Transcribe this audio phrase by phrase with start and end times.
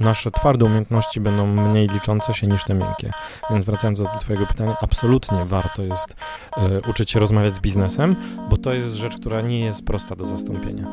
[0.00, 3.10] nasze twarde umiejętności będą mniej liczące się niż te miękkie.
[3.50, 6.16] Więc wracając do Twojego pytania, absolutnie warto jest
[6.56, 8.16] y, uczyć się rozmawiać z biznesem,
[8.50, 10.86] bo to jest rzecz, która nie jest prosta do zastąpienia.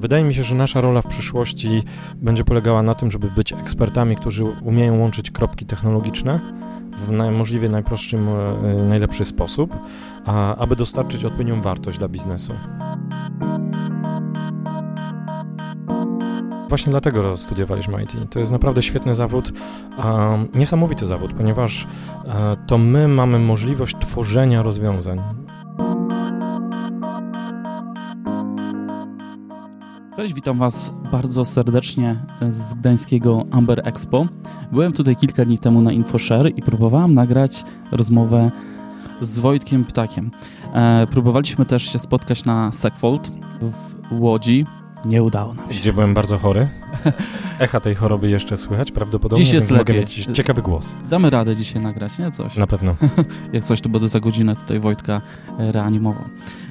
[0.00, 1.82] wydaje mi się, że nasza rola w przyszłości
[2.14, 6.40] będzie polegała na tym, żeby być ekspertami, którzy umieją łączyć kropki technologiczne
[7.06, 8.20] w możliwie najprostszy, y,
[8.88, 9.76] najlepszy sposób,
[10.26, 12.52] a, aby dostarczyć odpowiednią wartość dla biznesu.
[16.70, 18.12] Właśnie dlatego studiowaliśmy IT.
[18.30, 19.52] To jest naprawdę świetny zawód,
[20.54, 21.86] niesamowity zawód, ponieważ
[22.26, 25.20] e, to my mamy możliwość tworzenia rozwiązań.
[30.16, 32.16] Cześć, witam Was bardzo serdecznie
[32.50, 34.26] z gdańskiego Amber Expo.
[34.72, 38.50] Byłem tutaj kilka dni temu na InfoShare i próbowałem nagrać rozmowę
[39.20, 40.30] z Wojtkiem Ptakiem.
[40.74, 43.30] E, próbowaliśmy też się spotkać na Segfold
[43.60, 44.66] w Łodzi,
[45.04, 45.80] nie udało nam się.
[45.80, 46.68] Gdzie byłem bardzo chory.
[47.58, 50.92] Echa tej choroby jeszcze słychać prawdopodobnie, Dziś jest mogę mieć ciekawy głos.
[51.10, 52.30] Damy radę dzisiaj nagrać, nie?
[52.30, 52.56] Coś.
[52.56, 52.94] Na pewno.
[53.52, 55.20] Jak coś, to będę za godzinę tutaj Wojtka
[55.58, 56.24] e, reanimował.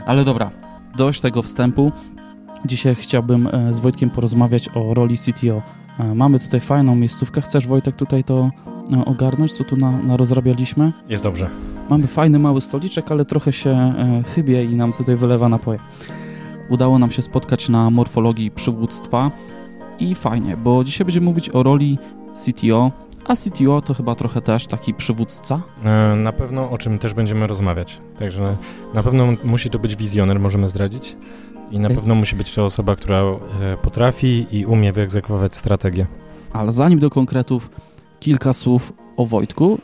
[0.05, 0.51] Ale dobra,
[0.97, 1.91] dość tego wstępu.
[2.65, 5.61] Dzisiaj chciałbym e, z Wojtkiem porozmawiać o roli CTO.
[5.99, 7.41] E, mamy tutaj fajną miejscówkę.
[7.41, 8.49] Chcesz, Wojtek, tutaj to
[9.05, 10.93] ogarnąć, co tu na, na rozrabialiśmy?
[11.09, 11.49] Jest dobrze.
[11.89, 13.93] Mamy fajny mały stoliczek, ale trochę się
[14.35, 15.79] chybie i nam tutaj wylewa napoje
[16.69, 19.31] udało nam się spotkać na morfologii przywództwa
[19.99, 21.97] i fajnie, bo dzisiaj będziemy mówić o roli
[22.33, 22.91] CTO,
[23.25, 25.61] a CTO to chyba trochę też taki przywódca.
[25.83, 28.01] E, na pewno o czym też będziemy rozmawiać.
[28.17, 28.57] Także
[28.93, 31.15] na pewno musi to być wizjoner, możemy zdradzić.
[31.71, 33.37] I na pewno musi być to osoba, która e,
[33.81, 36.07] potrafi i umie wyegzekwować strategię.
[36.53, 37.69] Ale zanim do konkretów,
[38.19, 39.79] kilka słów o Wojtku.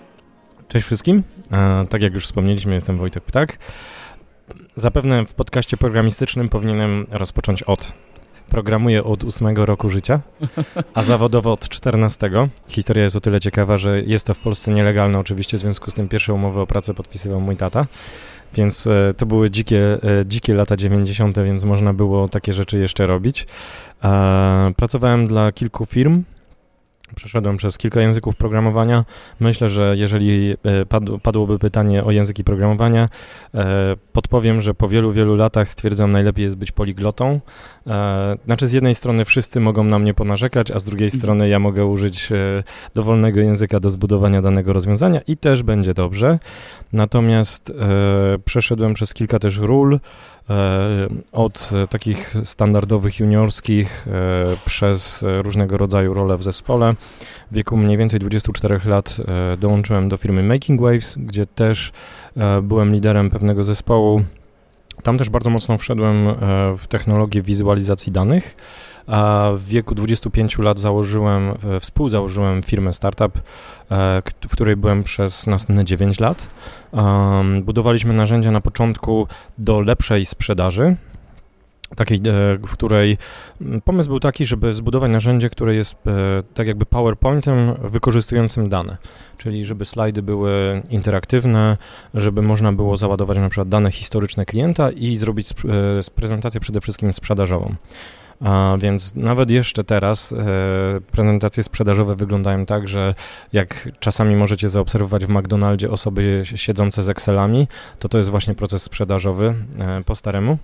[0.67, 1.23] Cześć wszystkim.
[1.51, 3.57] E, tak jak już wspomnieliśmy, jestem Wojtek Ptak.
[4.75, 7.93] Zapewne w podcaście programistycznym powinienem rozpocząć od.
[8.49, 10.21] Programuję od ósmego roku życia,
[10.93, 12.31] a zawodowo od 14.
[12.67, 15.93] Historia jest o tyle ciekawa, że jest to w Polsce nielegalne oczywiście, w związku z
[15.93, 17.85] tym pierwsze umowy o pracę podpisywał mój tata.
[18.53, 23.05] Więc e, to były dzikie, e, dzikie lata 90., więc można było takie rzeczy jeszcze
[23.05, 23.47] robić.
[24.03, 26.23] E, pracowałem dla kilku firm,
[27.15, 29.05] Przeszedłem przez kilka języków programowania.
[29.39, 30.55] Myślę, że jeżeli e,
[31.23, 33.09] padłoby pytanie o języki programowania,
[33.55, 37.39] e, podpowiem, że po wielu, wielu latach stwierdzam, najlepiej jest być poliglotą.
[37.87, 41.19] E, znaczy, z jednej strony wszyscy mogą na mnie ponarzekać, a z drugiej mhm.
[41.19, 42.29] strony ja mogę użyć
[42.93, 46.39] dowolnego języka do zbudowania danego rozwiązania i też będzie dobrze.
[46.93, 47.73] Natomiast
[48.45, 49.99] przeszedłem przez kilka też ról.
[51.31, 54.07] Od takich standardowych juniorskich
[54.65, 56.95] przez różnego rodzaju role w zespole.
[57.51, 59.17] W wieku mniej więcej 24 lat
[59.53, 61.91] e, dołączyłem do firmy Making Waves, gdzie też
[62.63, 64.23] byłem liderem pewnego zespołu.
[65.03, 66.27] Tam też bardzo mocno wszedłem
[66.77, 68.55] w technologię wizualizacji danych.
[69.07, 73.41] A w wieku 25 lat założyłem, współzałożyłem firmę startup, e,
[74.47, 76.49] w której byłem przez następne 9 lat.
[77.63, 79.27] Budowaliśmy narzędzia na początku
[79.57, 80.95] do lepszej sprzedaży,
[81.95, 82.21] takiej, e,
[82.67, 83.17] w której
[83.83, 86.11] pomysł był taki, żeby zbudować narzędzie, które jest e,
[86.53, 88.97] tak jakby PowerPointem wykorzystującym dane,
[89.37, 91.77] czyli żeby slajdy były interaktywne,
[92.13, 95.49] żeby można było załadować na przykład dane historyczne klienta i zrobić
[96.15, 97.75] prezentację przede wszystkim sprzedażową.
[98.79, 100.35] Więc nawet jeszcze teraz e,
[101.11, 103.15] prezentacje sprzedażowe wyglądają tak, że
[103.53, 107.67] jak czasami możecie zaobserwować w McDonaldzie osoby siedzące z Excelami,
[107.99, 110.57] to to jest właśnie proces sprzedażowy e, po staremu.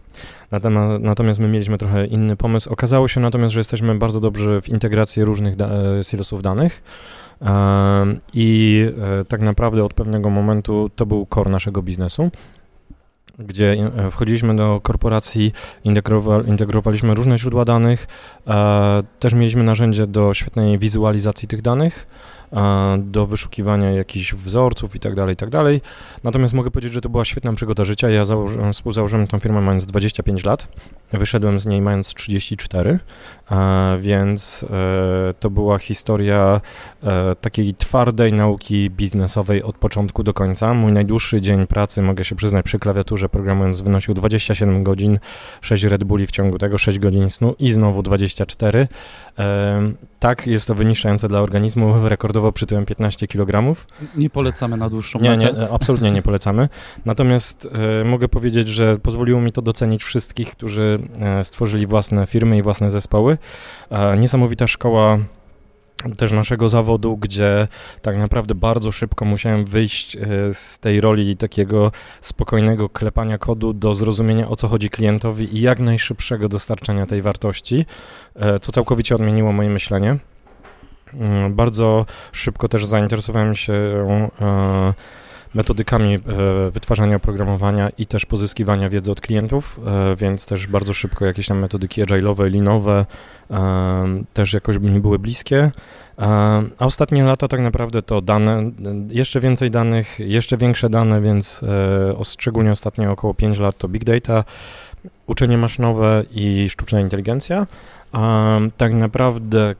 [0.99, 2.73] Natomiast my mieliśmy trochę inny pomysł.
[2.73, 6.83] Okazało się natomiast, że jesteśmy bardzo dobrzy w integracji różnych da e, silosów danych.
[8.33, 8.85] I
[9.27, 12.31] tak naprawdę od pewnego momentu to był core naszego biznesu
[13.45, 15.53] gdzie e, wchodziliśmy do korporacji,
[16.47, 18.07] integrowaliśmy różne źródła danych,
[18.47, 22.07] e, też mieliśmy narzędzie do świetnej wizualizacji tych danych,
[22.97, 25.49] do wyszukiwania jakichś wzorców i tak dalej, i tak.
[26.23, 28.09] Natomiast mogę powiedzieć, że to była świetna przygoda życia.
[28.09, 30.67] Ja założyłem, współzałożyłem tą firmę mając 25 lat,
[31.11, 32.99] wyszedłem z niej mając 34,
[33.99, 36.61] więc e, to była historia
[37.03, 40.73] e, takiej twardej nauki biznesowej od początku do końca.
[40.73, 45.19] Mój najdłuższy dzień pracy, mogę się przyznać, przy klawiaturze programując wynosił 27 godzin,
[45.61, 48.87] 6 Red Bulli w ciągu tego, 6 godzin snu i znowu 24.
[50.21, 52.09] Tak, jest to wyniszczające dla organizmu.
[52.09, 53.75] Rekordowo przytyłem 15 kg.
[54.15, 55.53] Nie polecamy na dłuższą nie, metę.
[55.53, 56.69] Nie, absolutnie nie polecamy.
[57.05, 57.67] Natomiast
[58.01, 62.61] e, mogę powiedzieć, że pozwoliło mi to docenić wszystkich, którzy e, stworzyli własne firmy i
[62.61, 63.37] własne zespoły.
[63.89, 65.17] E, niesamowita szkoła
[66.17, 67.67] też naszego zawodu, gdzie
[68.01, 70.19] tak naprawdę bardzo szybko musiałem wyjść e,
[70.53, 75.79] z tej roli takiego spokojnego klepania kodu do zrozumienia o co chodzi klientowi i jak
[75.79, 77.85] najszybszego dostarczania tej wartości,
[78.35, 80.17] e, co całkowicie odmieniło moje myślenie.
[81.13, 84.93] Mm, bardzo szybko też zainteresowałem się e,
[85.53, 86.19] metodykami
[86.71, 89.79] wytwarzania oprogramowania i też pozyskiwania wiedzy od klientów,
[90.17, 93.05] więc też bardzo szybko jakieś tam metodyki agile'owe, linowe
[94.33, 95.71] też jakoś mi były bliskie.
[96.79, 98.71] A ostatnie lata tak naprawdę to dane,
[99.09, 104.03] jeszcze więcej danych, jeszcze większe dane, więc e, szczególnie ostatnie około 5 lat to big
[104.03, 104.43] data,
[105.27, 107.67] uczenie maszynowe i sztuczna inteligencja.
[108.11, 109.75] A tak naprawdę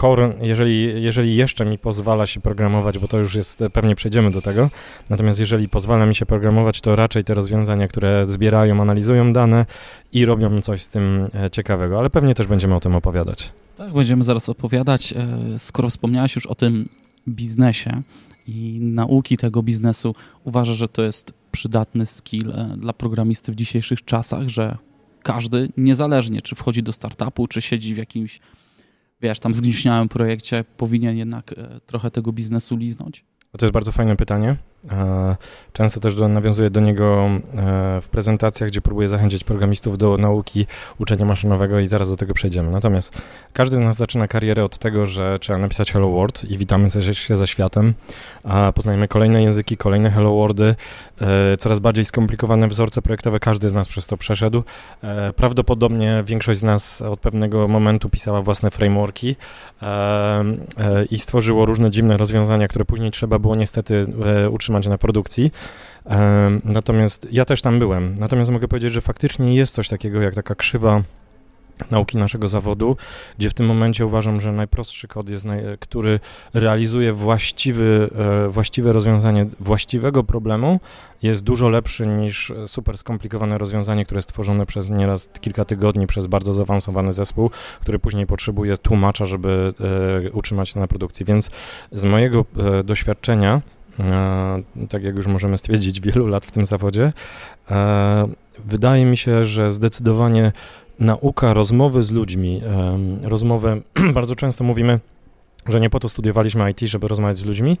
[0.00, 4.42] core, jeżeli, jeżeli jeszcze mi pozwala się programować, bo to już jest, pewnie przejdziemy do
[4.42, 4.70] tego,
[5.10, 9.66] natomiast jeżeli pozwala mi się programować, to raczej te rozwiązania, które zbierają, analizują dane
[10.12, 13.52] i robią coś z tym e, ciekawego, ale pewnie też będziemy o tym opowiadać.
[13.76, 15.12] Tak, będziemy zaraz opowiadać.
[15.12, 16.88] E, skoro wspomniałeś już o tym
[17.28, 18.02] biznesie
[18.46, 24.04] i nauki tego biznesu, uważasz, że to jest przydatny skill e, dla programisty w dzisiejszych
[24.04, 24.76] czasach, że
[25.22, 28.40] każdy, niezależnie czy wchodzi do startupu, czy siedzi w jakimś
[29.22, 33.24] wiesz, tam zgniśniałym projekcie powinien jednak e, trochę tego biznesu liznąć?
[33.58, 34.56] To jest bardzo fajne pytanie.
[35.72, 40.66] Często też do, nawiązuję do niego e, w prezentacjach, gdzie próbuję zachęcić programistów do nauki
[40.98, 42.70] uczenia maszynowego i zaraz do tego przejdziemy.
[42.70, 46.88] Natomiast każdy z nas zaczyna karierę od tego, że trzeba napisać Hello World i witamy
[47.12, 47.94] się ze światem,
[48.44, 50.74] a poznajemy kolejne języki, kolejne Hello Worldy,
[51.20, 54.62] e, coraz bardziej skomplikowane wzorce projektowe, każdy z nas przez to przeszedł.
[55.02, 59.36] E, prawdopodobnie większość z nas od pewnego momentu pisała własne frameworki
[61.10, 64.06] i stworzyło różne dziwne rozwiązania, które później trzeba było niestety
[64.50, 65.52] utrzymać utrzymać na produkcji.
[66.64, 68.14] Natomiast ja też tam byłem.
[68.18, 71.02] Natomiast mogę powiedzieć, że faktycznie jest coś takiego jak taka krzywa
[71.90, 72.96] nauki naszego zawodu,
[73.38, 76.20] gdzie w tym momencie uważam, że najprostszy kod jest, naj, który
[76.54, 78.10] realizuje właściwy,
[78.46, 80.80] e, właściwe rozwiązanie właściwego problemu,
[81.22, 86.26] jest dużo lepszy niż super skomplikowane rozwiązanie, które jest stworzone przez nieraz kilka tygodni przez
[86.26, 89.72] bardzo zaawansowany zespół, który później potrzebuje tłumacza, żeby
[90.26, 91.26] e, utrzymać się na produkcji.
[91.26, 91.50] Więc
[91.92, 93.62] z mojego e, doświadczenia
[94.88, 97.12] tak jak już możemy stwierdzić, wielu lat w tym zawodzie.
[98.64, 100.52] Wydaje mi się, że zdecydowanie
[100.98, 102.60] nauka rozmowy z ludźmi,
[103.22, 103.82] rozmowy,
[104.14, 105.00] bardzo często mówimy,
[105.68, 107.78] że nie po to studiowaliśmy IT, żeby rozmawiać z ludźmi,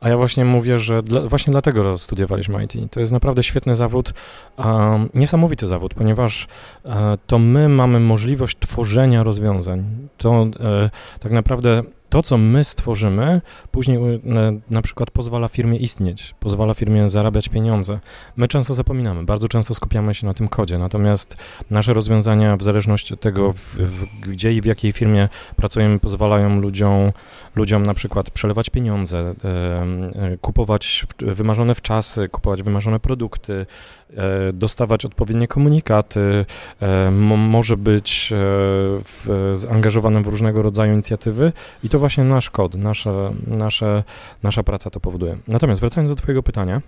[0.00, 2.72] a ja właśnie mówię, że dla, właśnie dlatego studiowaliśmy IT.
[2.90, 4.12] To jest naprawdę świetny zawód,
[4.56, 6.46] um, niesamowity zawód, ponieważ
[7.26, 9.84] to my mamy możliwość tworzenia rozwiązań.
[10.18, 10.90] To e,
[11.20, 11.82] tak naprawdę
[12.14, 13.40] to, co my stworzymy,
[13.70, 13.98] później
[14.70, 17.98] na, przykład pozwala firmie istnieć, pozwala firmie zarabiać pieniądze.
[18.36, 21.36] My często zapominamy, bardzo często skupiamy się na tym kodzie, natomiast
[21.70, 26.60] nasze rozwiązania, w zależności od tego, w, w, gdzie i w jakiej firmie pracujemy, pozwalają
[26.60, 27.12] ludziom,
[27.56, 33.66] ludziom na przykład przelewać pieniądze, e, kupować wymarzone w czasy, kupować wymarzone produkty,
[34.52, 36.44] dostawać odpowiednie komunikaty,
[36.80, 38.36] e, może być e,
[39.04, 41.52] w, zaangażowanym w różnego rodzaju inicjatywy
[41.84, 44.02] i to właśnie nasz kod, nasza, nasza,
[44.42, 45.36] nasza praca to powoduje.
[45.48, 46.82] Natomiast wracając do Twojego pytania,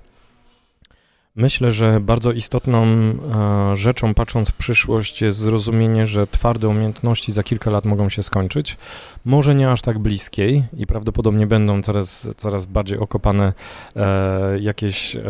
[1.37, 7.43] Myślę, że bardzo istotną e, rzeczą, patrząc w przyszłość, jest zrozumienie, że twarde umiejętności za
[7.43, 8.77] kilka lat mogą się skończyć.
[9.25, 13.53] Może nie aż tak bliskiej i prawdopodobnie będą coraz, coraz bardziej okopane
[13.97, 15.23] e, jakieś, e,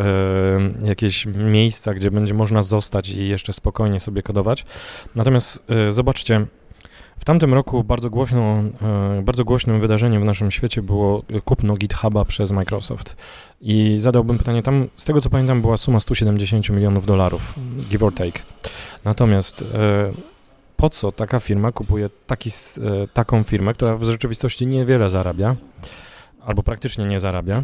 [0.83, 4.65] jakieś miejsca, gdzie będzie można zostać i jeszcze spokojnie sobie kodować.
[5.15, 6.45] Natomiast zobaczcie,
[7.17, 8.71] w tamtym roku bardzo, głośną,
[9.17, 13.15] e, bardzo głośnym wydarzeniem w naszym świecie było kupno GitHuba przez Microsoft.
[13.61, 17.55] I zadałbym pytanie, tam z tego co pamiętam była suma 170 milionów dolarów,
[17.89, 18.39] give or take.
[19.05, 19.65] Natomiast e,
[20.77, 25.55] po co taka firma kupuje taki, e, taką firmę, która w rzeczywistości niewiele zarabia,
[26.45, 27.63] albo praktycznie nie zarabia,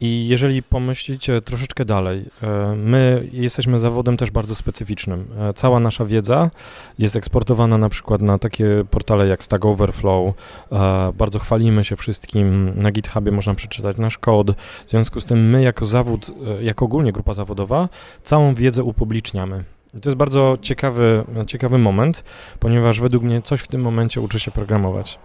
[0.00, 5.26] i jeżeli pomyślicie troszeczkę dalej, e, my jesteśmy zawodem też bardzo specyficznym.
[5.38, 6.50] E, cała nasza wiedza
[6.98, 10.34] jest eksportowana na przykład na takie portale jak Stack Overflow.
[10.72, 12.72] E, bardzo chwalimy się wszystkim.
[12.76, 14.50] Na GitHubie można przeczytać nasz kod.
[14.86, 17.88] W związku z tym my jako zawód, jako ogólnie grupa zawodowa,
[18.22, 19.64] całą wiedzę upubliczniamy.
[19.94, 22.24] I to jest bardzo ciekawy, ciekawy moment,
[22.60, 25.18] ponieważ według mnie coś w tym momencie uczy się programować.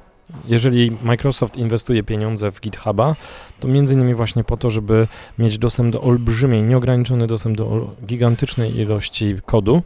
[0.48, 3.16] Jeżeli Microsoft inwestuje pieniądze w GitHuba,
[3.60, 5.08] to między innymi właśnie po to, żeby
[5.40, 9.82] mieć dostęp do olbrzymiej, nieograniczony dostęp do gigantycznej ilości kodu,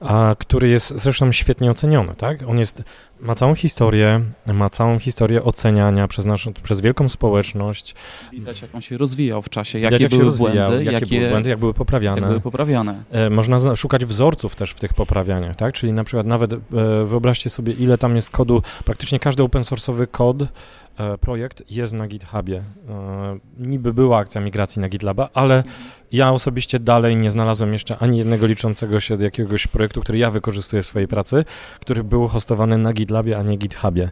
[0.00, 2.42] a, który jest zresztą świetnie oceniony, tak?
[2.48, 2.82] On jest
[3.20, 7.94] ma całą historię, ma całą historię oceniania przez, naszą, przez wielką społeczność.
[8.32, 11.18] Widać, jak on się rozwijał w czasie, jakie Widać, jak były rozwijał, błędy, jakie, jakie,
[11.18, 12.20] były błędy, jak były poprawiane.
[12.20, 13.02] Jak były poprawiane.
[13.10, 15.74] E, można szukać wzorców też w tych poprawianiach, tak?
[15.74, 16.58] Czyli na przykład nawet e,
[17.06, 20.36] wyobraźcie sobie, ile tam jest kodu, praktycznie każdy open source'owy kod
[21.20, 22.62] projekt jest na GitHubie.
[22.88, 25.64] E, niby była akcja migracji na GitLaba, ale
[26.12, 30.30] ja osobiście dalej nie znalazłem jeszcze ani jednego liczącego się do jakiegoś projektu, który ja
[30.30, 31.44] wykorzystuję w swojej pracy,
[31.80, 34.10] który był hostowany na GitLabie, a nie GitHubie.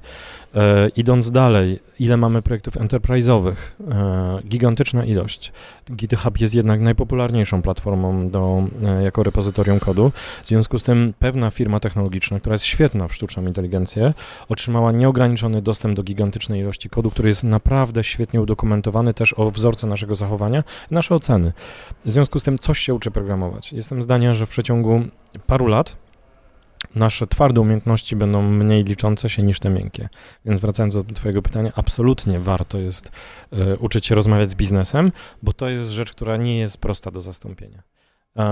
[0.54, 3.57] E, idąc dalej, ile mamy projektów enterprise'owych?
[3.90, 5.52] E, gigantyczna ilość.
[5.92, 10.12] GitHub jest jednak najpopularniejszą platformą do, e, jako repozytorium kodu.
[10.42, 14.14] W związku z tym pewna firma technologiczna, która jest świetna w sztuczną inteligencję,
[14.49, 19.87] otrzymała nieograniczony dostęp do gigantycznej ilości kodu, który jest naprawdę świetnie udokumentowany też o wzorce
[19.87, 21.53] naszego zachowania nasze oceny.
[22.05, 23.73] W związku z tym coś się uczy programować.
[23.73, 25.03] Jestem zdania, że w przeciągu
[25.47, 25.97] paru lat
[26.95, 30.09] nasze twarde umiejętności będą mniej liczące się niż te miękkie.
[30.45, 33.11] Więc wracając do Twojego pytania, absolutnie warto jest
[33.53, 37.21] y, uczyć się rozmawiać z biznesem, bo to jest rzecz, która nie jest prosta do
[37.21, 37.83] zastąpienia.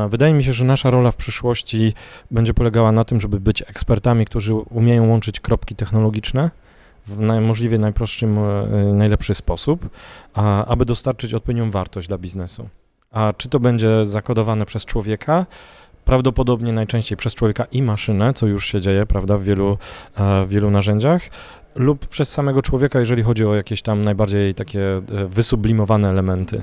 [0.08, 1.92] Wydaje mi się, że nasza rola w przyszłości
[2.30, 6.50] będzie polegała na tym, żeby być ekspertami, którzy umieją łączyć kropki technologiczne
[7.06, 8.30] w możliwie najprostszy, e,
[8.94, 9.88] najlepszy sposób,
[10.66, 12.68] aby dostarczyć odpowiednią wartość dla biznesu.
[13.10, 15.46] A czy to będzie zakodowane przez człowieka,
[16.04, 19.78] prawdopodobnie najczęściej przez człowieka i maszynę, co już się dzieje, prawda, w wielu,
[20.16, 21.22] e, w wielu narzędziach,
[21.74, 26.62] lub przez samego człowieka, jeżeli chodzi o jakieś tam najbardziej takie e, wysublimowane elementy.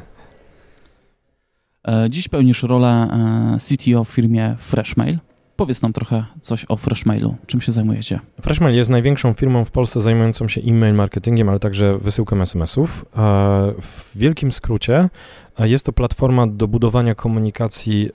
[2.10, 3.08] Dziś pełnisz rolę
[3.60, 5.20] CTO w firmie Freshmail.
[5.56, 7.36] Powiedz nam trochę coś o Freshmailu.
[7.48, 8.20] Czym się zajmujecie?
[8.42, 13.06] Freshmail jest największą firmą w Polsce zajmującą się e-mail marketingiem, ale także wysyłką SMS-ów.
[13.82, 15.10] W wielkim skrócie
[15.60, 18.12] jest to platforma do budowania komunikacji e,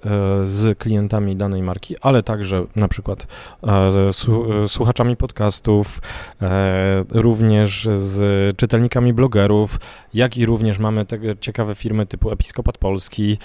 [0.46, 3.26] z klientami danej marki, ale także na przykład
[3.62, 6.00] e, słuchaczami podcastów,
[6.42, 9.80] e, również z czytelnikami blogerów,
[10.14, 13.38] jak i również mamy te ciekawe firmy typu Episkopat Polski,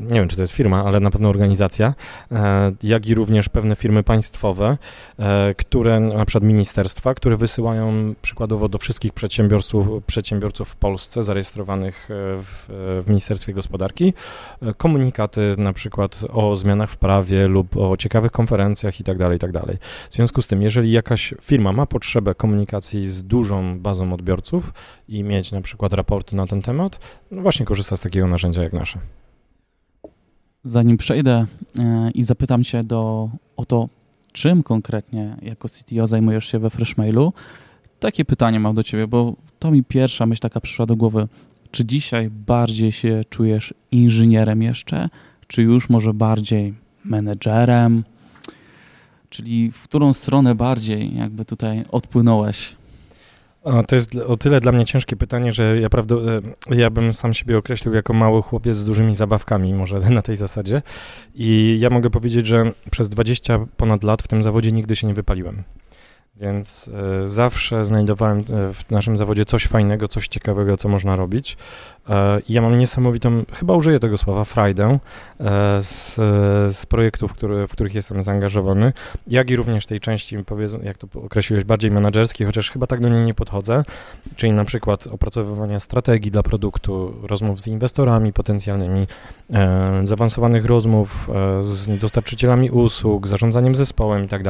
[0.00, 1.94] nie wiem czy to jest firma, ale na pewno organizacja,
[2.82, 4.78] jak i również pewne firmy państwowe,
[5.56, 12.08] które, na przykład ministerstwa, które wysyłają przykładowo do wszystkich przedsiębiorców, przedsiębiorców w Polsce zarejestrowanych
[12.42, 14.12] w w Ministerstwie Gospodarki,
[14.62, 19.60] e, komunikaty na przykład o zmianach w prawie lub o ciekawych konferencjach itd., tak itd.
[19.60, 19.76] Tak
[20.10, 24.72] w związku z tym, jeżeli jakaś firma ma potrzebę komunikacji z dużą bazą odbiorców
[25.08, 28.72] i mieć na przykład raporty na ten temat, no właśnie korzysta z takiego narzędzia jak
[28.72, 28.98] nasze.
[30.62, 31.46] Zanim przejdę
[31.78, 33.88] e, i zapytam Cię do, o to,
[34.32, 37.32] czym konkretnie jako CTO zajmujesz się we Freshmailu,
[38.00, 41.28] takie pytanie mam do Ciebie, bo to mi pierwsza myśl taka przyszła do głowy.
[41.76, 45.08] Czy dzisiaj bardziej się czujesz inżynierem jeszcze,
[45.46, 48.04] czy już może bardziej menedżerem?
[49.28, 52.76] Czyli w którą stronę bardziej jakby tutaj odpłynąłeś?
[53.88, 56.14] to jest o tyle dla mnie ciężkie pytanie, że ja, prawda,
[56.70, 60.36] e, ja bym sam siebie określił jako mały chłopiec z dużymi zabawkami, może na tej
[60.36, 60.82] zasadzie.
[61.34, 65.14] I ja mogę powiedzieć, że przez 20 ponad lat w tym zawodzie nigdy się nie
[65.14, 65.62] wypaliłem.
[66.40, 66.90] Więc
[67.24, 71.56] y, zawsze znajdowałem e, w naszym zawodzie coś fajnego, coś ciekawego, co można robić.
[72.08, 74.98] E, ja mam niesamowitą, chyba użyję tego słowa, frajdę
[75.80, 76.14] z,
[76.76, 78.92] z projektów, który, w których jestem zaangażowany,
[79.26, 80.36] jak i również tej części,
[80.82, 83.84] jak to określiłeś, bardziej menedżerskiej, chociaż chyba tak do niej nie podchodzę,
[84.36, 89.06] czyli na przykład opracowywania strategii dla produktu, rozmów z inwestorami potencjalnymi,
[90.04, 94.42] zaawansowanych rozmów z dostarczycielami usług, zarządzaniem zespołem i tak.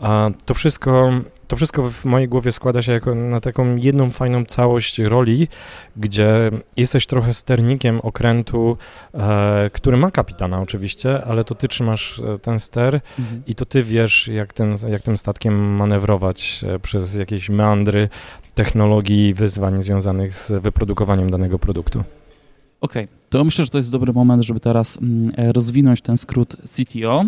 [0.00, 1.10] A to wszystko,
[1.48, 5.48] to wszystko w mojej głowie składa się jako na taką jedną fajną całość roli,
[5.96, 8.76] gdzie jesteś trochę sternikiem okrętu,
[9.14, 13.42] e, który ma kapitana oczywiście, ale to ty trzymasz e, ten ster mhm.
[13.46, 18.08] i to ty wiesz, jak, ten, jak tym statkiem manewrować e, przez jakieś meandry
[18.54, 22.04] technologii i wyzwań związanych z wyprodukowaniem danego produktu.
[22.80, 23.16] Okej, okay.
[23.28, 27.24] to myślę, że to jest dobry moment, żeby teraz mm, e, rozwinąć ten skrót CTO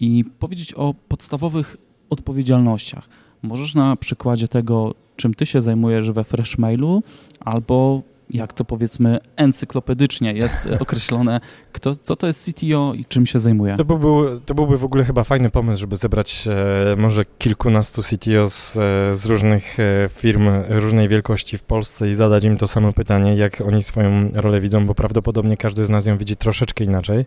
[0.00, 1.76] i powiedzieć o podstawowych
[2.14, 3.08] odpowiedzialnościach.
[3.42, 7.02] Możesz na przykładzie tego, czym ty się zajmujesz we Freshmailu,
[7.40, 11.40] albo jak to powiedzmy encyklopedycznie jest określone,
[11.72, 13.76] kto, co to jest CTO i czym się zajmuje.
[13.76, 16.48] To byłby, to byłby w ogóle chyba fajny pomysł, żeby zebrać
[16.92, 22.14] e, może kilkunastu CTO z, e, z różnych e, firm różnej wielkości w Polsce i
[22.14, 26.06] zadać im to samo pytanie, jak oni swoją rolę widzą, bo prawdopodobnie każdy z nas
[26.06, 27.24] ją widzi troszeczkę inaczej.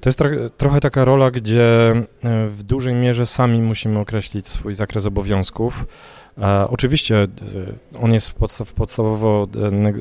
[0.00, 0.18] To jest
[0.56, 2.04] trochę taka rola, gdzie e,
[2.48, 5.84] w dużej mierze sami musimy określić swój zakres obowiązków.
[6.42, 7.28] E, oczywiście e,
[8.00, 9.92] on jest podstaw, podstawowo e, ne,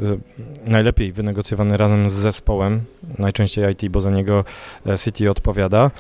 [0.66, 2.82] najlepiej wynegocjowany razem z zespołem,
[3.18, 4.44] najczęściej IT, bo za niego
[5.04, 5.92] City odpowiada,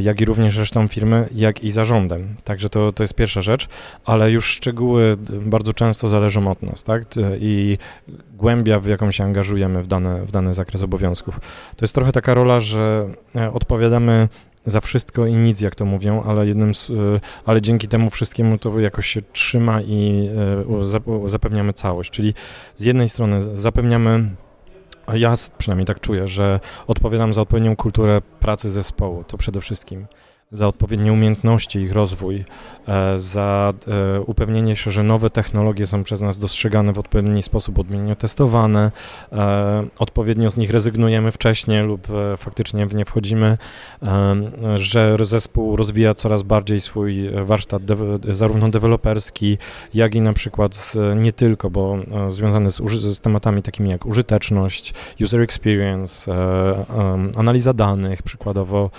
[0.00, 2.36] jak i również resztą firmy, jak i zarządem.
[2.44, 3.68] Także to, to jest pierwsza rzecz,
[4.04, 7.02] ale już szczegóły bardzo często zależą od nas, tak?
[7.38, 7.78] I
[8.34, 11.40] głębia, w jaką się angażujemy w dany, w dany zakres obowiązków.
[11.76, 13.08] To jest trochę taka rola, że
[13.52, 14.28] odpowiadamy
[14.66, 16.94] za wszystko i nic, jak to mówią, ale jednym z, e,
[17.44, 20.28] ale dzięki temu wszystkiemu to jakoś się trzyma i
[21.24, 22.34] e, zapewniamy całość, czyli
[22.76, 24.30] z jednej strony zapewniamy
[25.12, 30.06] ja przynajmniej tak czuję, że odpowiadam za odpowiednią kulturę pracy zespołu, to przede wszystkim
[30.52, 32.44] za odpowiednie umiejętności, ich rozwój,
[32.88, 33.72] e, za
[34.16, 38.92] e, upewnienie się, że nowe technologie są przez nas dostrzegane w odpowiedni sposób, odmiennie testowane,
[39.32, 43.58] e, odpowiednio z nich rezygnujemy wcześniej lub faktycznie w nie wchodzimy,
[44.76, 47.82] że zespół rozwija coraz bardziej swój warsztat
[48.28, 49.58] zarówno deweloperski,
[49.94, 51.98] jak i na przykład z, nie tylko, bo
[52.28, 52.76] związany z,
[53.16, 56.32] z tematami takimi jak użyteczność, user experience,
[57.36, 58.90] analiza danych przykładowo,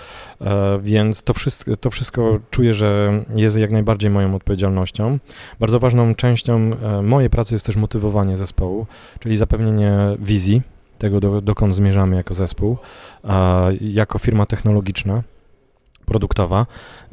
[0.81, 5.19] więc to wszystko to wszystko czuję, że jest jak najbardziej moją odpowiedzialnością.
[5.59, 8.87] Bardzo ważną częścią e, mojej pracy jest też motywowanie zespołu,
[9.19, 10.61] czyli zapewnienie wizji
[10.97, 12.77] tego, do, dokąd zmierzamy jako zespół,
[13.81, 15.23] jako firma technologiczna
[16.05, 16.65] produktowa,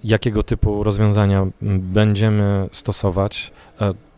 [0.04, 1.46] jakiego typu rozwiązania
[1.78, 3.52] będziemy stosować.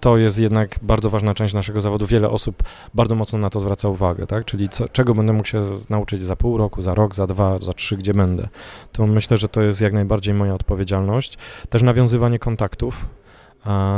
[0.04, 2.06] To jest jednak bardzo ważna część naszego zawodu.
[2.06, 2.62] Wiele osób
[2.94, 4.44] bardzo mocno na to zwraca uwagę, tak?
[4.44, 7.72] Czyli co, czego będę mógł się nauczyć za pół roku, za rok, za dwa, za
[7.72, 8.48] trzy, gdzie będę.
[8.92, 11.38] To myślę, że to jest jak najbardziej moja odpowiedzialność.
[11.68, 13.06] Też nawiązywanie kontaktów,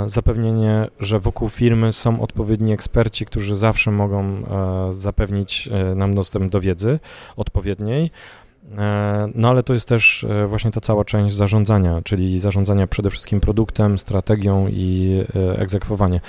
[0.06, 6.52] zapewnienie, że wokół firmy są odpowiedni eksperci, którzy zawsze mogą e, zapewnić e, nam dostęp
[6.52, 6.98] do wiedzy
[7.36, 8.10] odpowiedniej.
[8.78, 13.10] E, no ale to jest też e, właśnie ta cała część zarządzania, czyli zarządzania przede
[13.10, 16.20] wszystkim produktem, strategią i e, egzekwowanie.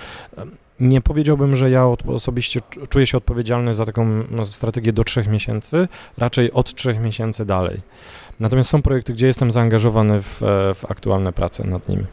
[0.80, 5.88] Nie powiedziałbym, że ja osobiście czuję się odpowiedzialny za taką no, strategię do trzech miesięcy,
[6.18, 7.78] raczej od trzech miesięcy dalej.
[8.40, 10.40] Natomiast są projekty, gdzie jestem zaangażowany w,
[10.76, 12.06] w aktualne prace nad nimi.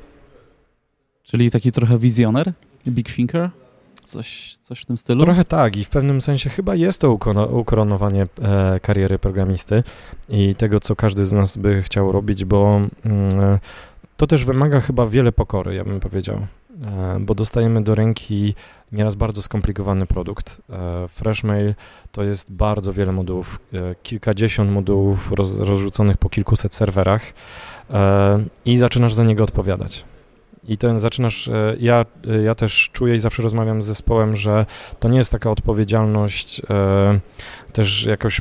[1.22, 2.52] Czyli taki trochę wizjoner,
[2.86, 3.50] big thinker?
[4.04, 5.24] Coś, coś w tym stylu?
[5.24, 7.18] Trochę tak i w pewnym sensie chyba jest to
[7.50, 9.82] ukoronowanie e, kariery programisty
[10.28, 13.58] i tego, co każdy z nas by chciał robić, bo mm, e,
[14.16, 16.46] to też wymaga chyba wiele pokory, ja bym powiedział,
[16.82, 18.54] e, bo dostajemy do ręki
[18.92, 20.62] nieraz bardzo skomplikowany produkt.
[20.70, 21.74] E, Freshmail
[22.12, 27.32] to jest bardzo wiele modułów, e, kilkadziesiąt modułów roz, rozrzuconych po kilkuset serwerach
[27.90, 30.04] e, i zaczynasz za niego odpowiadać.
[30.68, 34.66] I to zaczynasz, e, ja, e, ja też czuję i zawsze rozmawiam z zespołem, że
[35.00, 37.20] to nie jest taka odpowiedzialność e,
[37.72, 38.40] też jakoś,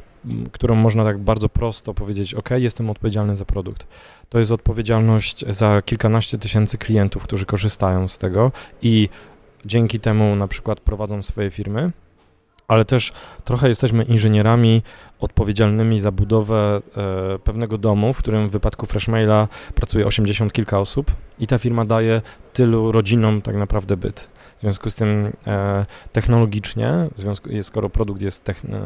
[0.51, 3.87] którą można tak bardzo prosto powiedzieć, ok, jestem odpowiedzialny za produkt.
[4.29, 9.09] To jest odpowiedzialność za kilkanaście tysięcy klientów, którzy korzystają z tego i
[9.65, 11.91] dzięki temu na przykład prowadzą swoje firmy,
[12.67, 14.81] ale też trochę jesteśmy inżynierami
[15.19, 21.11] odpowiedzialnymi za budowę e, pewnego domu, w którym w wypadku Freshmaila pracuje 80 kilka osób
[21.39, 22.21] i ta firma daje
[22.53, 24.29] tylu rodzinom tak naprawdę byt.
[24.63, 28.79] Związku z tym e, technologicznie, związku, skoro produkt jest techn, e,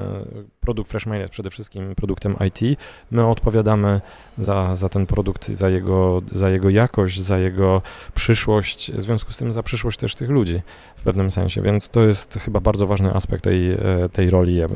[0.62, 2.80] produkt Freshmail jest przede wszystkim produktem IT,
[3.12, 4.02] my odpowiadamy
[4.38, 7.82] za, za ten produkt, za jego, za jego jakość, za jego
[8.16, 10.62] przyszłość, w związku z tym za przyszłość też tych ludzi
[10.96, 13.78] w pewnym sensie, więc to jest chyba bardzo ważny aspekt tej, e,
[14.14, 14.68] tej roli, e,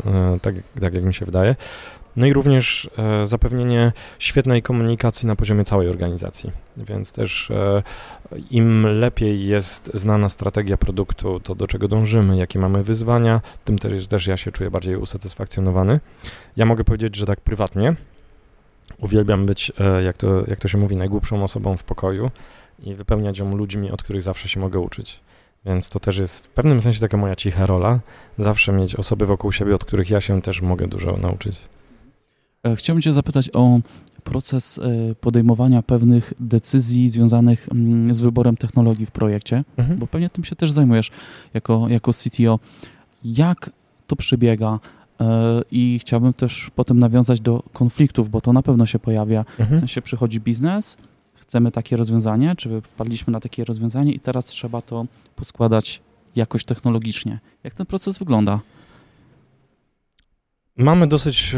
[0.41, 1.55] tak, tak jak mi się wydaje.
[2.15, 6.51] No i również e, zapewnienie świetnej komunikacji na poziomie całej organizacji.
[6.77, 7.83] Więc też e,
[8.51, 14.07] im lepiej jest znana strategia produktu, to do czego dążymy, jakie mamy wyzwania, tym też,
[14.07, 15.99] też ja się czuję bardziej usatysfakcjonowany.
[16.57, 17.95] Ja mogę powiedzieć, że tak prywatnie
[18.97, 22.31] uwielbiam być, e, jak to, jak to się mówi, najgłupszą osobą w pokoju
[22.79, 25.19] i wypełniać ją ludźmi, od których zawsze się mogę uczyć.
[25.65, 27.99] Więc to też jest w pewnym sensie taka moja cicha rola,
[28.37, 31.61] zawsze mieć osoby wokół siebie, od których ja się też mogę dużo nauczyć.
[32.63, 33.79] E, chciałbym Cię zapytać o
[34.23, 39.99] proces e, podejmowania pewnych decyzji związanych mm, z wyborem technologii w projekcie, mhm.
[39.99, 41.11] bo pewnie tym się też zajmujesz
[41.53, 42.59] jako, jako CTO.
[43.23, 43.69] Jak
[44.07, 44.79] to przebiega?
[45.21, 49.39] E, I chciałbym też potem nawiązać do konfliktów, bo to na pewno się pojawia.
[49.59, 49.77] Mhm.
[49.77, 50.97] W sensie przychodzi biznes,
[51.33, 56.01] chcemy takie rozwiązanie, czy wpadliśmy na takie rozwiązanie i teraz trzeba to poskładać
[56.35, 57.39] jakoś technologicznie.
[57.63, 58.59] Jak ten proces wygląda?
[60.81, 61.57] Mamy dosyć, e,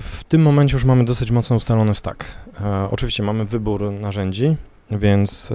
[0.00, 2.24] w tym momencie już mamy dosyć mocno ustalony stack.
[2.60, 4.56] E, oczywiście mamy wybór narzędzi,
[4.90, 5.54] więc e,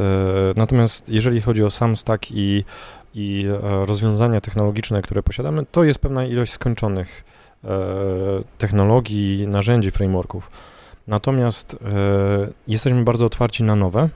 [0.56, 2.64] natomiast jeżeli chodzi o sam stack i,
[3.14, 7.24] i rozwiązania technologiczne, które posiadamy, to jest pewna ilość skończonych
[8.58, 10.52] technologii, narzędzi, frameworków.
[11.08, 11.78] Natomiast
[12.68, 14.10] jesteśmy bardzo otwarci na nowe,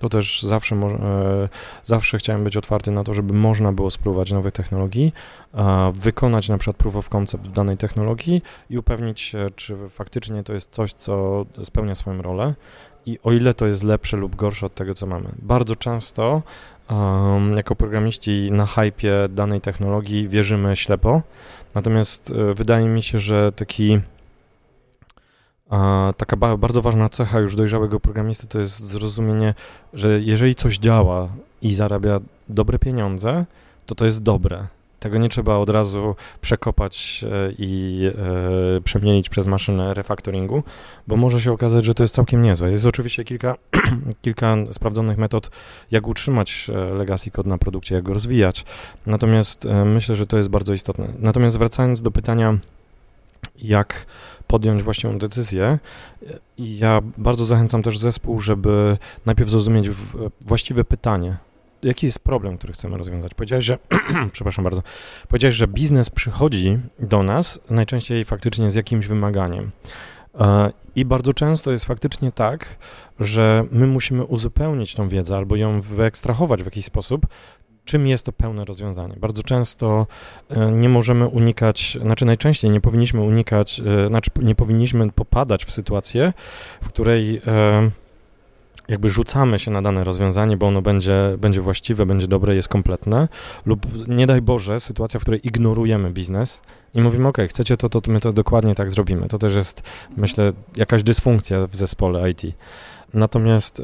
[0.00, 1.48] To też zawsze, e,
[1.84, 5.12] zawsze chciałem być otwarty na to, żeby można było spróbować nowych technologii,
[5.94, 10.70] wykonać na przykład proof of concept danej technologii i upewnić się, czy faktycznie to jest
[10.70, 12.54] coś, co spełnia swoją rolę
[13.06, 15.28] i o ile to jest lepsze lub gorsze od tego, co mamy.
[15.42, 16.42] Bardzo często
[16.90, 21.22] um, jako programiści na hypie danej technologii wierzymy ślepo,
[21.74, 24.00] natomiast y, wydaje mi się, że taki
[26.16, 29.54] taka ba bardzo ważna cecha już dojrzałego programisty to jest zrozumienie,
[29.94, 31.28] że jeżeli coś działa
[31.62, 33.44] i zarabia dobre pieniądze,
[33.86, 34.66] to to jest dobre.
[35.00, 38.00] Tego nie trzeba od razu przekopać e, i
[38.76, 40.62] e, przemienić przez maszynę refactoringu,
[41.06, 42.70] bo może się okazać, że to jest całkiem niezłe.
[42.70, 43.54] Jest oczywiście kilka,
[44.22, 45.50] kilka sprawdzonych metod,
[45.90, 48.64] jak utrzymać e, legacy code na produkcie, jak go rozwijać.
[49.06, 51.08] Natomiast e, myślę, że to jest bardzo istotne.
[51.18, 52.58] Natomiast wracając do pytania,
[53.58, 54.06] jak
[54.46, 55.78] podjąć właściwą decyzję.
[56.58, 59.90] I ja bardzo zachęcam też zespół, żeby najpierw zrozumieć
[60.40, 61.36] właściwe pytanie.
[61.82, 63.34] Jaki jest problem, który chcemy rozwiązać?
[63.34, 63.78] Powiedziałeś, że,
[64.32, 64.82] przepraszam bardzo,
[65.28, 69.70] powiedziałeś, że biznes przychodzi do nas najczęściej faktycznie z jakimś wymaganiem.
[70.40, 72.76] E, I bardzo często jest faktycznie tak,
[73.20, 77.26] że my musimy uzupełnić tą wiedzę albo ją wyekstrahować w jakiś sposób,
[77.84, 79.16] czym jest to pełne rozwiązanie.
[79.20, 80.06] Bardzo często
[80.48, 85.72] e, nie możemy unikać, znaczy najczęściej nie powinniśmy unikać, e, znaczy nie powinniśmy popadać w
[85.72, 86.32] sytuację,
[86.82, 87.90] w której e,
[88.88, 93.28] jakby rzucamy się na dane rozwiązanie, bo ono będzie, będzie właściwe, będzie dobre, jest kompletne,
[93.66, 96.60] lub nie daj Boże, sytuacja, w której ignorujemy biznes
[96.94, 99.28] i mówimy, ok, chcecie to, to my to dokładnie tak zrobimy.
[99.28, 99.82] To też jest,
[100.16, 102.42] myślę, jakaś dysfunkcja w zespole IT.
[103.14, 103.82] Natomiast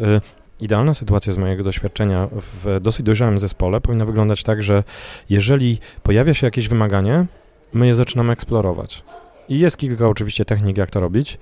[0.60, 4.84] Idealna sytuacja z mojego doświadczenia w dosyć dojrzałym zespole powinna wyglądać tak, że
[5.30, 7.26] jeżeli pojawia się jakieś wymaganie,
[7.72, 9.04] my je zaczynamy eksplorować.
[9.48, 11.38] I jest kilka oczywiście technik, jak to robić.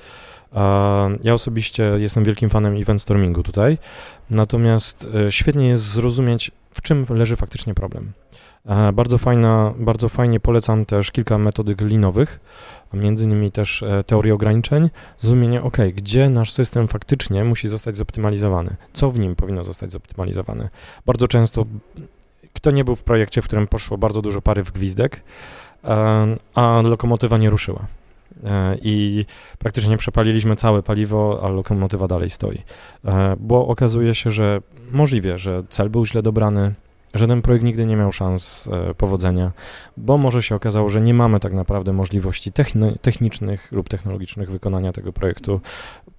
[1.24, 3.78] Ja osobiście jestem wielkim fanem event stormingu tutaj,
[4.30, 8.12] natomiast e, świetnie jest zrozumieć, w czym leży faktycznie problem.
[8.66, 12.40] E, bardzo fajna, bardzo fajnie polecam też kilka metodyk linowych,
[12.94, 18.76] między innymi też e, teorię ograniczeń, zrozumienie, ok, gdzie nasz system faktycznie musi zostać zoptymalizowany,
[18.92, 20.68] co w nim powinno zostać zoptymalizowane.
[21.06, 21.66] Bardzo często,
[22.52, 25.20] kto nie był w projekcie, w którym poszło bardzo dużo pary w gwizdek,
[25.84, 27.86] e, a lokomotywa nie ruszyła.
[28.82, 29.26] I
[29.58, 32.62] praktycznie przepaliliśmy całe paliwo, a lokomotywa dalej stoi.
[33.38, 36.74] Bo okazuje się, że możliwe, że cel był źle dobrany,
[37.14, 39.52] że ten projekt nigdy nie miał szans e, powodzenia,
[39.96, 42.52] bo może się okazało, że nie mamy tak naprawdę możliwości
[43.02, 45.60] technicznych lub technologicznych wykonania tego projektu,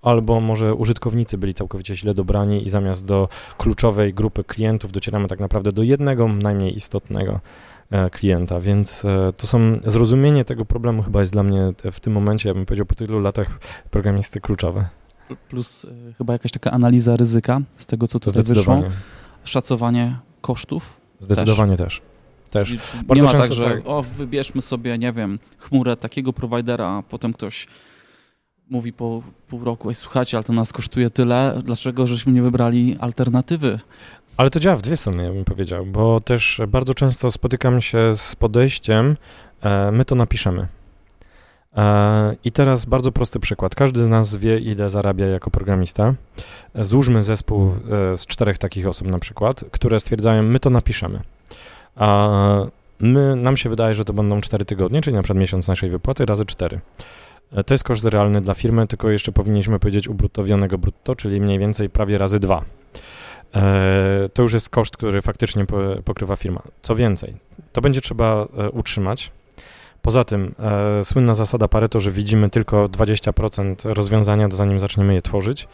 [0.02, 5.40] albo może użytkownicy byli całkowicie źle dobrani i zamiast do kluczowej grupy klientów docieramy tak
[5.40, 7.40] naprawdę do jednego najmniej istotnego
[7.92, 12.14] e, klienta, więc e, to są, zrozumienie tego problemu chyba jest dla mnie w tym
[12.14, 13.60] momencie, ja bym powiedział po tylu latach
[13.92, 14.86] programisty kluczowe.
[15.50, 15.86] Plus
[16.18, 18.84] chyba jakaś taka analiza ryzyka z tego, co tutaj wyszło.
[19.44, 21.00] Szacowanie kosztów.
[21.20, 22.02] Zdecydowanie też.
[22.52, 22.68] też.
[22.68, 23.82] Czyli, czyli nie ma tak, że tak.
[23.86, 27.68] o, wybierzmy sobie, nie wiem, chmurę takiego prowajdera, a potem ktoś
[28.70, 32.96] mówi po pół roku, ej, słuchajcie, ale to nas kosztuje tyle, dlaczego żeśmy nie wybrali
[33.00, 33.80] alternatywy?
[34.38, 38.14] Ale to działa w dwie strony, ja bym powiedział, bo też bardzo często spotykam się
[38.14, 39.18] z podejściem,
[39.62, 40.68] e, my to napiszemy.
[41.76, 43.76] E, I teraz bardzo prosty przykład.
[43.76, 46.14] Każdy z nas wie, ile zarabia jako programista.
[46.76, 51.22] Złóżmy zespół e, z czterech takich osób na przykład, które stwierdzają, my to napiszemy.
[51.96, 52.30] A
[53.00, 56.26] my, nam się wydaje, że to będą cztery tygodnie, czyli na przykład miesiąc naszej wypłaty
[56.26, 56.80] razy cztery.
[57.52, 61.60] E, to jest koszt realny dla firmy, tylko jeszcze powinniśmy powiedzieć ubruttowionego brutto, czyli mniej
[61.60, 62.66] więcej prawie razy dwa.
[64.34, 65.66] To już jest koszt, który faktycznie
[66.06, 66.62] pokrywa firma.
[66.82, 67.34] Co więcej,
[67.74, 69.32] to będzie trzeba utrzymać,
[70.06, 70.56] Poza tym
[71.00, 75.68] e, słynna zasada Pareto, że widzimy tylko 20% rozwiązania, zanim zaczniemy je tworzyć,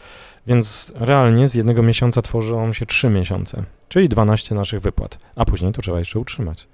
[0.46, 5.72] więc realnie z jednego miesiąca tworzą się 3 miesiące, czyli 12 naszych wypłat, a później
[5.72, 6.68] to trzeba jeszcze utrzymać.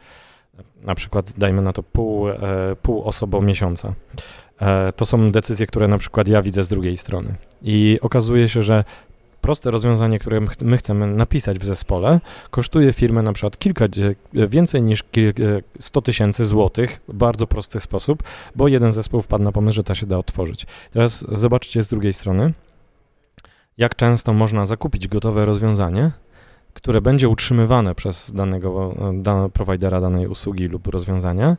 [0.82, 2.36] Na przykład dajmy na to pół, e,
[2.82, 3.94] pół osobą miesiąca.
[4.60, 7.34] E, to są decyzje, które na przykład ja widzę z drugiej strony.
[7.62, 8.84] I okazuje się, że
[9.48, 13.84] proste rozwiązanie, które my chcemy napisać w zespole, kosztuje firmę na przykład kilka,
[14.32, 15.04] więcej niż
[15.78, 18.22] 100 tysięcy złotych bardzo prosty sposób,
[18.56, 20.66] bo jeden zespół wpadł na pomysł, że to się da otworzyć.
[20.90, 22.52] Teraz zobaczcie z drugiej strony,
[23.78, 26.12] jak często można zakupić gotowe rozwiązanie,
[26.74, 31.56] które będzie utrzymywane przez danego dan prowajdera danej usługi lub rozwiązania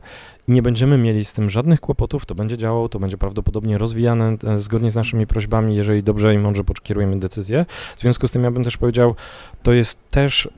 [0.48, 4.36] i nie będziemy mieli z tym żadnych kłopotów, to będzie działało, to będzie prawdopodobnie rozwijane
[4.44, 7.66] e, zgodnie z naszymi prośbami, jeżeli dobrze i mądrze pokierujemy decyzję.
[7.96, 9.14] W związku z tym ja bym też powiedział,
[9.62, 10.48] to jest też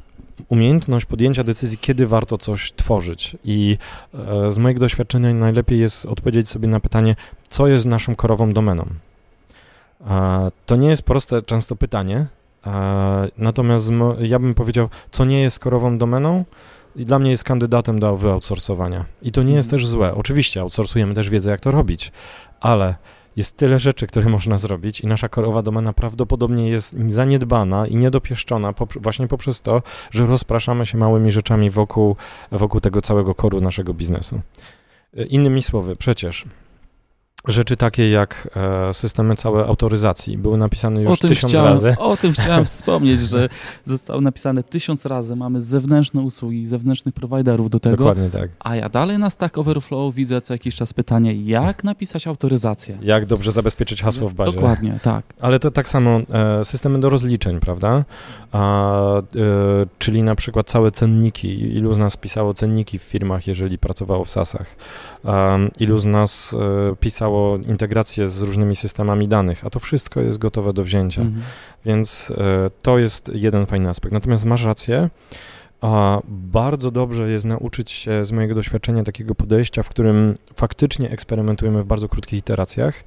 [0.49, 3.37] umiejętność podjęcia decyzji, kiedy warto coś tworzyć.
[3.45, 3.79] I
[4.15, 7.17] e, z mojego doświadczenia najlepiej jest odpowiedzieć sobie na pytanie,
[7.49, 8.87] co jest naszą korową domeną.
[10.67, 12.27] To nie jest proste często pytanie,
[13.39, 16.45] Natomiast ja bym powiedział, co nie jest korową domeną,
[16.97, 19.05] i dla mnie jest kandydatem do wyoutsourcowania.
[19.23, 19.81] I to nie jest mhm.
[19.81, 20.15] też złe.
[20.15, 22.13] Oczywiście outsourcujemy też wiedzę, jak to robić,
[22.61, 22.95] ale
[23.37, 28.75] jest tyle rzeczy, które można zrobić i nasza korowa domena prawdopodobnie jest zaniedbana i niedopieszczona
[28.97, 32.17] właśnie poprzez to, że rozpraszamy się małymi rzeczami wokół,
[32.53, 34.41] wokół tego całego koru naszego biznesu.
[35.29, 36.45] Innymi słowy, przecież
[37.49, 41.95] rzeczy takie jak e, systemy całe autoryzacji były napisane już tysiąc chciałem, razy.
[41.99, 43.49] O tym chciałem wspomnieć, że
[43.85, 45.37] zostały napisane tysiąc razy.
[45.37, 47.97] Mamy zewnętrzne usługi, zewnętrznych prowajderów do tego.
[47.97, 48.51] Dokładnie tak.
[48.61, 52.99] A ja dalej na Stack Overflow widzę co jakiś czas pytanie, jak napisać autoryzację?
[53.03, 54.53] Jak dobrze zabezpieczyć hasło w bazie.
[54.53, 55.25] Dokładnie, tak.
[55.41, 56.21] Ale to tak samo
[56.61, 58.05] e, systemy do rozliczeń, prawda?
[58.53, 59.23] A, e,
[59.99, 61.61] czyli na przykład całe cenniki.
[61.61, 64.77] Ilu z nas pisało cenniki w firmach, jeżeli pracowało w SASach?
[65.81, 67.32] ilu z nas e, pisało
[67.69, 71.23] integrację z różnymi systemami danych, a to wszystko jest gotowe do wzięcia.
[71.23, 71.43] Mhm.
[71.85, 74.13] Więc e, to jest jeden fajny aspekt.
[74.13, 75.11] Natomiast masz rację,
[75.81, 81.83] a bardzo dobrze jest nauczyć się z mojego doświadczenia takiego podejścia, w którym faktycznie eksperymentujemy
[81.83, 83.05] w bardzo krótkich iteracjach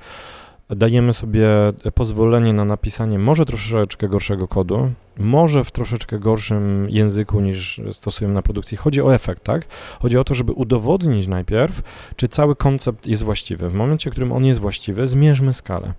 [0.69, 1.47] dajemy sobie
[1.93, 8.41] pozwolenie na napisanie może troszeczkę gorszego kodu, może w troszeczkę gorszym języku niż stosujemy na
[8.41, 8.77] produkcji.
[8.77, 9.67] Chodzi o efekt, tak?
[10.01, 11.81] Chodzi o to, żeby udowodnić najpierw,
[12.15, 13.69] czy cały koncept jest właściwy.
[13.69, 15.93] W momencie, w którym on jest właściwy, zmierzmy skalę.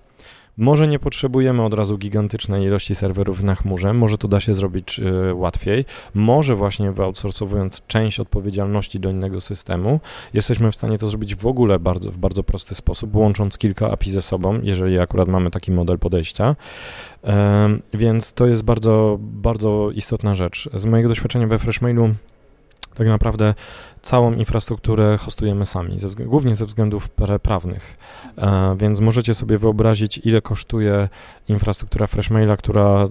[0.57, 4.99] Może nie potrzebujemy od razu gigantycznej ilości serwerów na chmurze, może to da się zrobić
[4.99, 10.01] y, łatwiej, może właśnie wyoutsourcowując część odpowiedzialności do innego systemu,
[10.35, 14.11] jesteśmy w stanie to zrobić w ogóle bardzo, w bardzo prosty sposób, łącząc kilka API
[14.11, 16.57] ze sobą, jeżeli akurat mamy taki model podejścia.
[17.95, 20.69] Więc to jest bardzo, bardzo istotna rzecz.
[20.75, 22.14] Z mojego doświadczenia we Freshmailu
[22.95, 23.55] tak naprawdę
[24.07, 27.09] całą infrastrukturę hostujemy sami, ze, głównie ze względów
[27.42, 27.99] prawnych.
[28.38, 31.09] E, więc możecie sobie wyobrazić, ile kosztuje
[31.49, 33.09] infrastruktura Freshmaila, która e,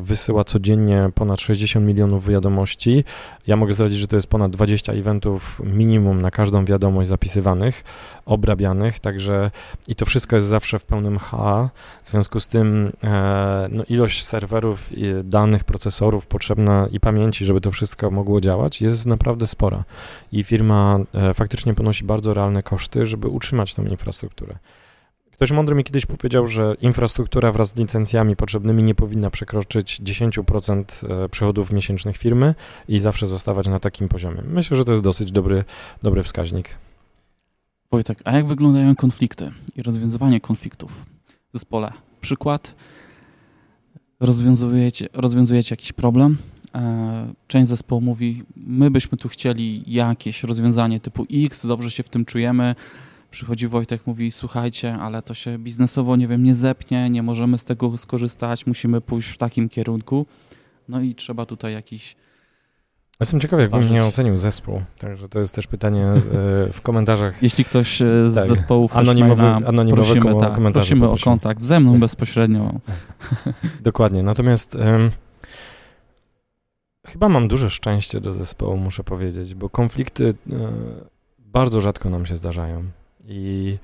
[0.00, 3.04] wysyła codziennie ponad 60 milionów wiadomości.
[3.46, 7.84] Ja mogę zdradzić, że to jest ponad 20 eventów minimum na każdą wiadomość zapisywanych,
[8.28, 9.50] obrabianych, także
[9.88, 11.68] i to wszystko jest zawsze w pełnym H.
[12.04, 14.90] W związku z tym e, no, ilość serwerów,
[15.24, 19.84] danych, procesorów potrzebna i pamięci, żeby to wszystko mogło działać, jest naprawdę spora.
[20.32, 24.58] I firma e, faktycznie ponosi bardzo realne koszty, żeby utrzymać tą infrastrukturę.
[25.38, 31.24] Ktoś mądry mi kiedyś powiedział, że infrastruktura wraz z licencjami potrzebnymi nie powinna przekroczyć 10%
[31.24, 32.54] e, przychodów miesięcznych firmy
[32.88, 34.42] i zawsze zostawać na takim poziomie.
[34.44, 35.64] Myślę, że to jest dosyć dobry,
[36.02, 36.78] dobry wskaźnik.
[37.92, 41.92] Wojtek, a jak wyglądają konflikty i rozwiązywanie konfliktów w zespole?
[42.20, 42.74] Przykład,
[44.20, 46.36] rozwiązujecie, rozwiązujecie jakiś problem,
[46.74, 52.08] e, część zespołu mówi, my byśmy tu chcieli jakieś rozwiązanie typu X, dobrze się w
[52.08, 52.74] tym czujemy,
[53.30, 57.64] przychodzi Wojtek, mówi, słuchajcie, ale to się biznesowo, nie wiem, nie zepnie, nie możemy z
[57.64, 60.26] tego skorzystać, musimy pójść w takim kierunku,
[60.88, 62.16] no i trzeba tutaj jakiś
[63.20, 64.82] Jestem ciekaw, jak bym nie ocenił zespół.
[64.98, 66.20] Także to jest też pytanie e,
[66.72, 67.42] w komentarzach.
[67.42, 68.46] Jeśli ktoś e, z tak.
[68.46, 72.72] zespołów anonimowy, anonimowy prosimy, tak, prosimy o kontakt ze mną bezpośrednio.
[73.80, 74.22] Dokładnie.
[74.22, 75.10] Natomiast um,
[77.06, 80.60] chyba mam duże szczęście do zespołu, muszę powiedzieć, bo konflikty um,
[81.38, 82.84] bardzo rzadko nam się zdarzają.
[83.24, 83.78] I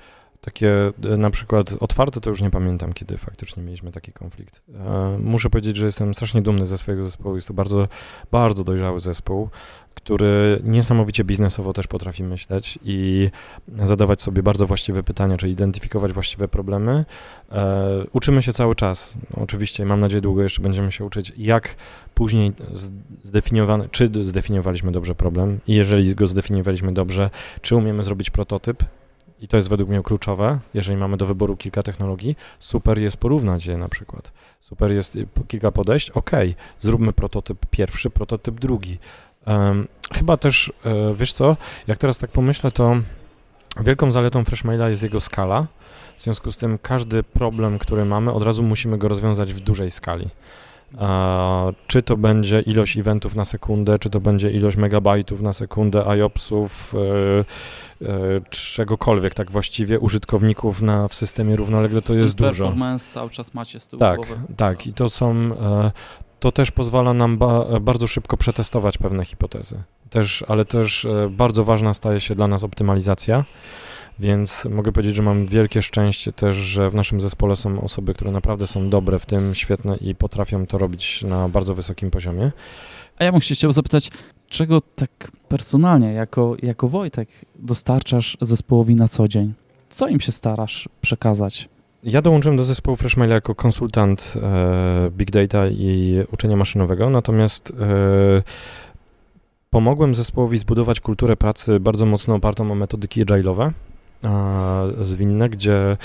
[0.44, 4.62] takie e, na przykład otwarte to już nie pamiętam, kiedy faktycznie mieliśmy taki konflikt.
[4.74, 7.35] E, muszę powiedzieć, że jestem strasznie dumny ze swojego zespołu.
[7.35, 7.88] Jest to bardzo,
[8.33, 9.48] bardzo dojrzały zespół,
[9.94, 13.30] który niesamowicie biznesowo też potrafi myśleć i
[13.83, 17.04] zadawać sobie bardzo właściwe pytania, czy identyfikować właściwe problemy.
[17.52, 19.18] E, uczymy się cały czas.
[19.35, 21.76] Oczywiście, mam nadzieję, długo jeszcze będziemy się uczyć, jak
[22.14, 22.52] później
[23.22, 27.30] zdefiniowane, czy zdefiniowaliśmy dobrze problem i jeżeli go zdefiniowaliśmy dobrze,
[27.62, 28.85] czy umiemy zrobić prototyp,
[29.44, 33.66] i to jest według mnie kluczowe, jeżeli mamy do wyboru kilka technologii, super jest porównać
[33.66, 34.33] je na przykład.
[34.61, 36.30] Super jest y, kilka podejść, ok,
[36.80, 38.98] zróbmy prototyp pierwszy, prototyp drugi.
[39.46, 42.96] Um, chyba też, e, wiesz co, jak teraz tak pomyślę, to
[43.80, 45.66] wielką zaletą Freshmaila jest jego skala,
[46.16, 49.90] w związku z tym każdy problem, który mamy, od razu musimy go rozwiązać w dużej
[49.90, 50.28] skali.
[51.87, 56.94] Czy to będzie ilość eventów na sekundę, czy to będzie ilość megabajtów na sekundę, IOPSów,
[56.94, 62.64] e, e, czegokolwiek, tak właściwie użytkowników na, w systemie równolegle to jest dużo.
[62.64, 64.37] Performance cały czas macie z tyłu Tak, głowy.
[64.57, 65.92] tak i to są, e,
[66.40, 69.83] to też pozwala nam ba, bardzo szybko przetestować pewne hipotezy.
[70.11, 73.44] Też, ale też bardzo ważna staje się dla nas optymalizacja.
[74.18, 78.31] Więc mogę powiedzieć, że mam wielkie szczęście też, że w naszym zespole są osoby, które
[78.31, 82.53] naprawdę są dobre w tym, świetne i potrafią to robić na bardzo wysokim poziomie.
[83.18, 84.11] A ja bym się chciał zapytać,
[84.48, 89.55] czego tak personalnie, jako, jako Wojtek, dostarczasz zespołowi na co dzień?
[89.88, 91.68] Co im się starasz przekazać?
[92.05, 98.42] ja dołączyłem do zespołu Freshmail jako konsultant e, Big Data i uczenia maszynowego, natomiast e,
[99.70, 103.70] pomogłem zespołowi zbudować kulturę pracy bardzo mocno opartą o metodyki agile'owe,
[105.02, 105.96] zwinne, gdzie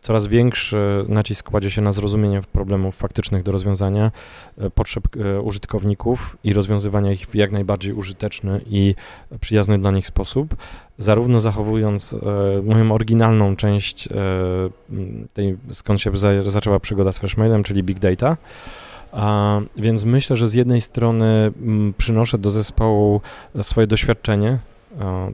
[0.00, 4.10] coraz większy nacisk kładzie się na zrozumienie problemów faktycznych do rozwiązania,
[4.58, 8.94] e, potrzeb e, użytkowników i rozwiązywania ich w jak najbardziej użyteczny i
[9.40, 10.56] przyjazny dla nich sposób,
[10.98, 14.08] zarówno zachowując e, moją oryginalną część
[15.32, 18.36] tej, skąd się za, zaczęła przygoda z Freshmailem, czyli Big Data,
[19.12, 23.20] a, więc myślę, że z jednej strony m, przynoszę do zespołu
[23.62, 24.58] swoje doświadczenie,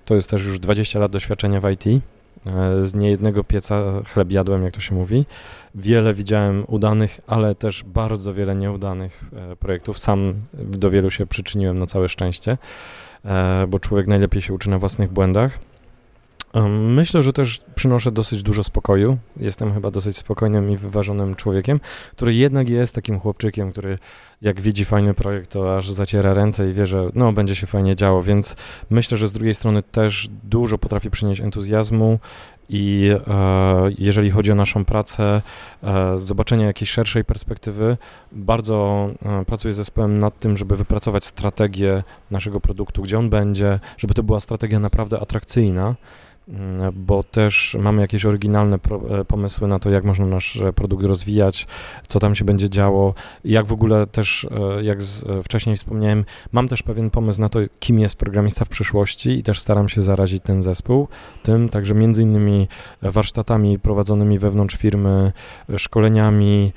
[0.05, 2.03] to jest też już 20 lat doświadczenia w IT,
[2.47, 5.27] E, z niejednego pieca chleb jadłem, jak to się mówi.
[5.75, 9.99] Wiele widziałem udanych, ale też bardzo wiele nieudanych e, projektów.
[9.99, 12.59] Sam do wielu się przyczyniłem na całe szczęście,
[13.25, 15.59] e, bo człowiek najlepiej się uczy na własnych błędach.
[16.79, 19.19] Myślę, że też przynoszę dosyć dużo spokoju.
[19.37, 21.81] Jestem chyba dosyć spokojnym i wyważonym człowiekiem,
[22.13, 23.99] który jednak jest takim chłopczykiem, który
[24.43, 27.97] jak widzi fajny projekt, to aż zaciera ręce i wie, że no, będzie się fajnie
[27.97, 28.57] działo, więc
[28.91, 32.19] myślę, że z drugiej strony też dużo potrafi przynieść entuzjazmu
[32.69, 35.43] i e, jeżeli chodzi o naszą pracę,
[35.83, 37.97] e, zobaczenie jakiejś szerszej perspektywy,
[38.33, 43.81] bardzo e, pracuję z zespołem nad tym, żeby wypracować strategię naszego produktu, gdzie on będzie,
[43.97, 45.95] żeby to była strategia naprawdę atrakcyjna.
[46.51, 48.79] Mm, bo też mamy jakieś oryginalne
[49.11, 51.67] e, pomysły na to, jak można nasz e, produkt rozwijać,
[52.09, 54.47] co tam się będzie działo, jak w ogóle też,
[54.79, 54.99] e, jak
[55.45, 59.61] wcześniej wspomniałem, mam też pewien pomysł na to, kim jest programista w przyszłości i też
[59.61, 61.09] staram się zarazić ten zespół
[61.43, 62.69] tym, także między innymi
[63.03, 65.33] warsztatami prowadzonymi wewnątrz firmy,
[65.77, 66.73] szkoleniami,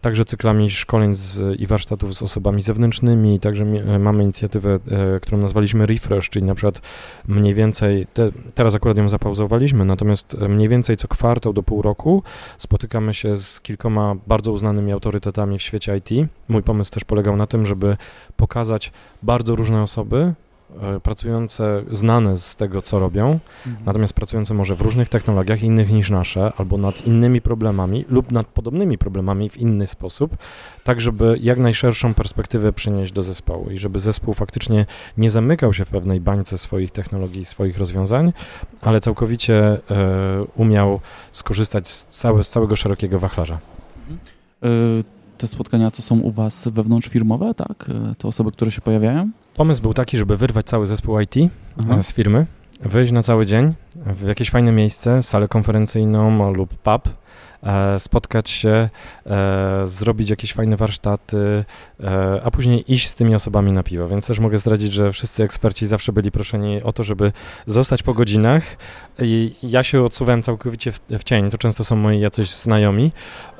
[0.00, 3.64] także cyklami szkoleń z, i warsztatów z osobami zewnętrznymi, także
[3.98, 4.78] mamy inicjatywę,
[5.22, 6.80] którą nazwaliśmy Refresh, czyli na przykład
[7.28, 11.82] mniej więcej, te, teraz akurat ją zapauzowaliśmy, natomiast e, mniej więcej co kwartał do pół
[11.82, 12.22] roku
[12.58, 16.28] spotykamy się z kilkoma bardzo uznanymi autorytetami w świecie IT.
[16.48, 17.96] Mój pomysł też polegał na tym, żeby
[18.36, 20.34] pokazać bardzo różne osoby,
[21.02, 23.84] pracujące, znane z tego, co robią, mhm.
[23.86, 28.46] natomiast pracujące może w różnych technologiach innych niż nasze, albo nad innymi problemami lub nad
[28.46, 30.36] podobnymi problemami w inny sposób,
[30.84, 35.84] tak żeby jak najszerszą perspektywę przynieść do zespołu i żeby zespół faktycznie nie zamykał się
[35.84, 38.32] w pewnej bańce swoich technologii, swoich rozwiązań,
[38.82, 39.56] ale całkowicie
[39.90, 41.00] e, umiał
[41.32, 43.58] skorzystać z, całe, z całego szerokiego wachlarza.
[43.98, 44.18] Mhm.
[44.62, 44.68] E,
[45.38, 47.90] te spotkania to są u Was wewnątrzfirmowe, tak?
[48.18, 49.30] Te osoby, które się pojawiają?
[49.56, 51.34] Pomysł był taki, żeby wyrwać cały zespół IT
[51.84, 52.02] Aha.
[52.02, 52.46] z firmy,
[52.80, 53.74] wyjść na cały dzień
[54.06, 57.08] w jakieś fajne miejsce, salę konferencyjną lub pub,
[57.62, 58.88] e, spotkać się,
[59.26, 61.64] e, zrobić jakieś fajne warsztaty,
[62.00, 64.08] e, a później iść z tymi osobami na piwo.
[64.08, 67.32] Więc też mogę zdradzić, że wszyscy eksperci zawsze byli proszeni o to, żeby
[67.66, 68.62] zostać po godzinach,
[69.22, 73.12] i ja się odsuwałem całkowicie w, w, cień, to często są moi jacyś znajomi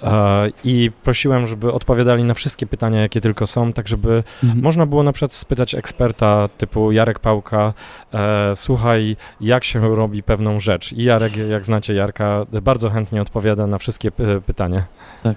[0.03, 4.63] e, i prosiłem, żeby odpowiadali na wszystkie pytania, jakie tylko są, tak żeby mhm.
[4.63, 7.75] można było na przykład spytać eksperta typu Jarek Pałka,
[8.15, 10.93] e, słuchaj, jak się robi pewną rzecz.
[10.93, 14.11] I Jarek, jak znacie Jarka, bardzo chętnie odpowiada na wszystkie
[14.47, 14.87] pytania.
[15.23, 15.37] Tak.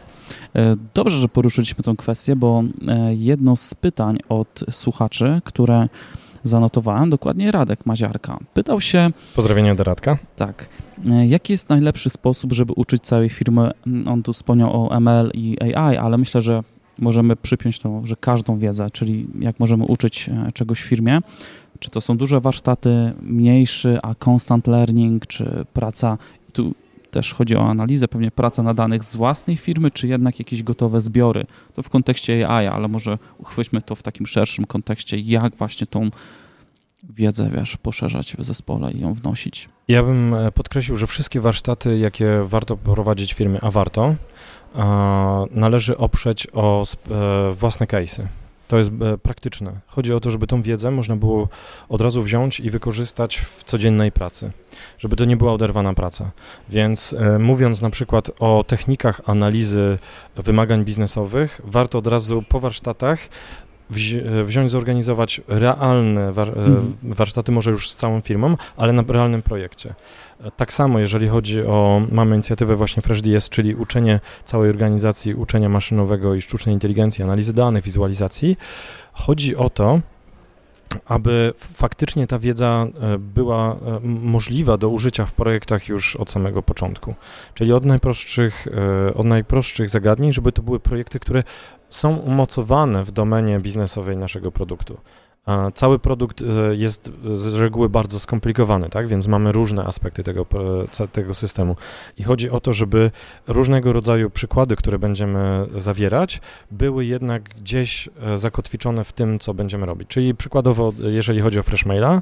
[0.55, 5.87] E, dobrze, że poruszyliśmy tę kwestię, bo e, jedno z pytań od słuchaczy, które
[6.43, 8.39] zanotowałem dokładnie Radek Maziarka.
[8.53, 9.11] Pytał się...
[9.35, 10.17] Pozdrowienia do Radka.
[10.35, 10.69] Tak.
[11.09, 13.71] E, jaki jest najlepszy sposób, żeby uczyć całej firmy?
[13.87, 16.63] Mm, on tu wspomniał o ML i AI, ale myślę, że
[16.99, 21.19] możemy przypiąć to, że każdą wiedzę, czyli jak możemy uczyć e, czegoś w firmie,
[21.79, 26.17] czy to są duże warsztaty, mniejszy, a constant learning, czy praca,
[26.53, 26.73] tu
[27.11, 31.01] też chodzi o analizę, pewnie praca na danych z własnej firmy, czy jednak jakieś gotowe
[31.01, 31.45] zbiory.
[31.73, 36.09] To w kontekście AI, ale może uchwyćmy to w takim szerszym kontekście, jak właśnie tą
[37.09, 39.69] wiedzę, wiesz, poszerzać w zespole i ją wnosić.
[39.87, 44.15] Ja bym e, podkreślił, że wszystkie warsztaty, jakie warto prowadzić w a warto,
[45.51, 48.38] należy oprzeć o e, własne case'y.
[48.69, 49.79] To jest e, praktyczne.
[49.87, 51.47] Chodzi o to, żeby tą wiedzę można było
[51.89, 54.51] od razu wziąć i wykorzystać w codziennej pracy,
[54.99, 56.31] żeby to nie była oderwana praca.
[56.69, 59.97] Więc e, mówiąc na przykład o technikach analizy
[60.35, 63.19] wymagań biznesowych, warto od razu po warsztatach
[63.89, 66.97] wzi e, wziąć, zorganizować realne war mhm.
[67.03, 69.95] warsztaty, może już z całą firmą, ale na realnym projekcie.
[70.57, 76.35] Tak samo, jeżeli chodzi o, mamy inicjatywę właśnie FreshDS, czyli uczenie całej organizacji uczenia maszynowego
[76.35, 78.57] i sztucznej inteligencji, analizy danych, wizualizacji.
[79.13, 79.99] Chodzi o to,
[81.05, 86.63] aby faktycznie ta wiedza e, była e, możliwa do użycia w projektach już od samego
[86.63, 87.15] początku.
[87.53, 88.67] Czyli od najprostszych,
[89.07, 91.43] e, od najprostszych zagadnień, żeby to były projekty, które
[91.89, 94.97] są umocowane w domenie biznesowej naszego produktu.
[95.73, 99.07] Cały produkt e, jest z reguły bardzo skomplikowany, tak?
[99.07, 100.45] więc mamy różne aspekty tego,
[101.11, 101.75] tego systemu.
[102.17, 103.11] I chodzi o to, żeby
[103.47, 106.41] różnego rodzaju przykłady, które będziemy zawierać,
[106.71, 110.07] były jednak gdzieś e, zakotwiczone w tym, co będziemy robić.
[110.07, 112.21] Czyli przykładowo, jeżeli chodzi o Freshmaila,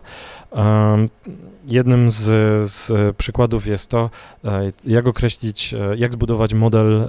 [1.67, 2.23] jednym z,
[2.71, 4.09] z przykładów jest to,
[4.45, 7.07] e, jak określić, jak zbudować model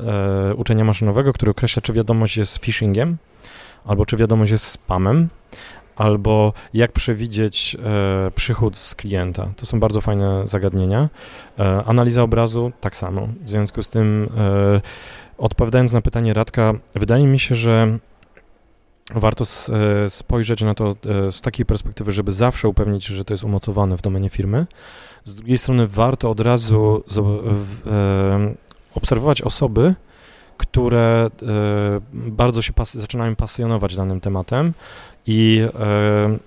[0.57, 3.17] uczenia maszynowego, który określa, czy wiadomość jest phishingiem,
[3.85, 5.29] albo czy wiadomość jest spamem,
[5.99, 9.49] albo jak przewidzieć e, przychód z klienta.
[9.57, 11.09] To są bardzo fajne zagadnienia.
[11.59, 13.29] E, analiza obrazu tak samo.
[13.43, 14.81] W związku z tym, e,
[15.39, 17.99] odpowiadając na pytanie Radka, wydaje mi się, że
[19.15, 23.25] warto s, e, spojrzeć na to e, z takiej perspektywy, żeby zawsze upewnić się, że
[23.25, 24.67] to jest umocowane w domenie firmy.
[25.25, 27.23] Z drugiej strony warto od razu z, e,
[28.95, 29.95] obserwować osoby,
[30.57, 31.31] które
[32.13, 34.73] bardzo się pas zaczynają pasjonować danym tematem
[35.29, 36.39] i e,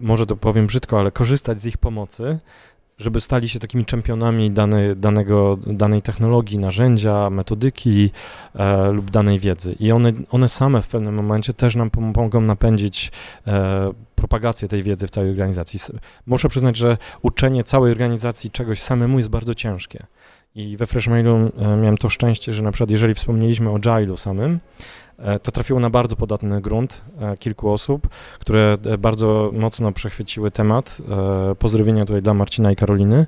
[0.00, 2.38] może to powiem brzydko, ale korzystać z ich pomocy,
[2.98, 8.10] żeby stali się takimi czempionami dane, danego, danej technologii, narzędzia, metodyki
[8.54, 9.76] e, lub danej wiedzy.
[9.80, 13.12] I one, one same w pewnym momencie też nam pomogą napędzić
[13.46, 15.80] e, propagację tej wiedzy w całej organizacji.
[16.26, 20.06] Muszę przyznać, że uczenie całej organizacji czegoś samemu jest bardzo ciężkie.
[20.54, 24.60] I we Freshmailu e, miałem to szczęście, że na przykład jeżeli wspomnieliśmy o Agile'u samym,
[25.42, 28.08] to trafiło na bardzo podatny grunt e, kilku osób,
[28.38, 31.02] które e, bardzo mocno przechwyciły temat.
[31.58, 33.26] Pozdrowienia tutaj dla Marcina i Karoliny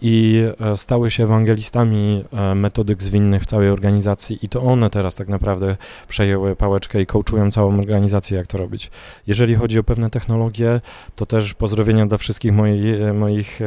[0.00, 0.44] i
[0.76, 2.24] stały się ewangelistami
[2.54, 5.76] metodyk zwinnych w całej organizacji i to one teraz tak naprawdę
[6.08, 8.90] przejęły pałeczkę i coachują całą organizację, jak to robić.
[9.26, 10.80] Jeżeli chodzi o pewne technologie,
[11.16, 12.82] to też pozdrowienia dla wszystkich moich,
[13.14, 13.60] moich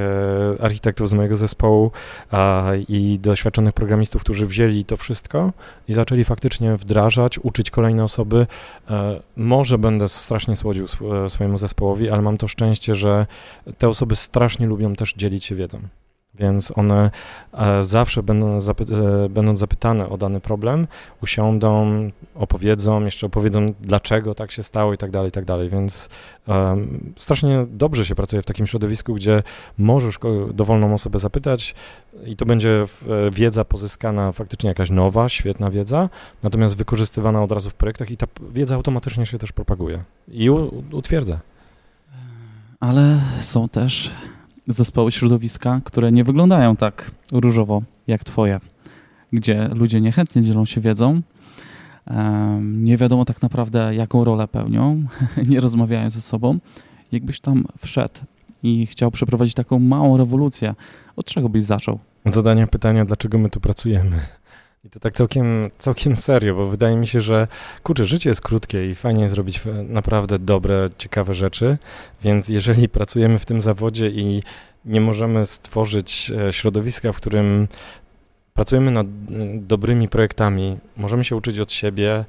[0.60, 1.92] architektów z mojego zespołu
[2.90, 5.52] i doświadczonych programistów, którzy wzięli to wszystko
[5.88, 8.48] i zaczęli faktycznie wdrażać uczyć kolejne osoby.
[8.90, 13.28] E, może będę strasznie słodził sw swojemu zespołowi, ale mam to szczęście, że
[13.78, 15.80] te osoby strasznie lubią też dzielić się wiedzą
[16.36, 17.12] więc one
[17.54, 18.86] e, zawsze będą zapy
[19.52, 20.88] e, zapytane o dany problem,
[21.24, 21.92] usiądą,
[22.36, 26.10] opowiedzą, jeszcze opowiedzą, dlaczego tak się stało i tak dalej, i tak dalej, więc
[27.18, 29.44] strasznie dobrze się pracuje w takim środowisku, gdzie
[29.78, 30.20] możesz
[30.54, 31.76] dowolną osobę zapytać
[32.26, 32.86] i to będzie
[33.32, 36.10] wiedza pozyskana faktycznie jakaś nowa, świetna wiedza,
[36.44, 40.50] natomiast wykorzystywana od razu w projektach i ta wiedza automatycznie się też propaguje i
[40.92, 41.40] utwierdza.
[42.80, 44.12] Ale są też
[44.68, 48.60] zespoły środowiska, które nie wyglądają tak różowo jak twoje,
[49.34, 51.22] gdzie ludzie niechętnie dzielą się wiedzą,
[52.62, 55.04] nie wiadomo tak naprawdę, jaką rolę pełnią,
[55.50, 56.60] nie rozmawiają ze sobą.
[57.12, 58.20] Jakbyś tam wszedł
[58.64, 60.76] i chciał przeprowadzić taką małą rewolucję,
[61.16, 62.00] od czego byś zaczął?
[62.26, 64.20] Zadania pytania, dlaczego my tu pracujemy.
[64.86, 67.48] I to tak całkiem, całkiem serio, bo wydaje mi się, że
[67.84, 71.78] kurczę, życie jest krótkie i fajnie zrobić naprawdę dobre, ciekawe rzeczy,
[72.24, 74.44] więc jeżeli pracujemy w tym zawodzie i
[74.86, 77.68] nie możemy stworzyć e, środowiska, w którym
[78.54, 79.08] pracujemy nad
[79.58, 82.26] dobrymi projektami, możemy się uczyć od siebie,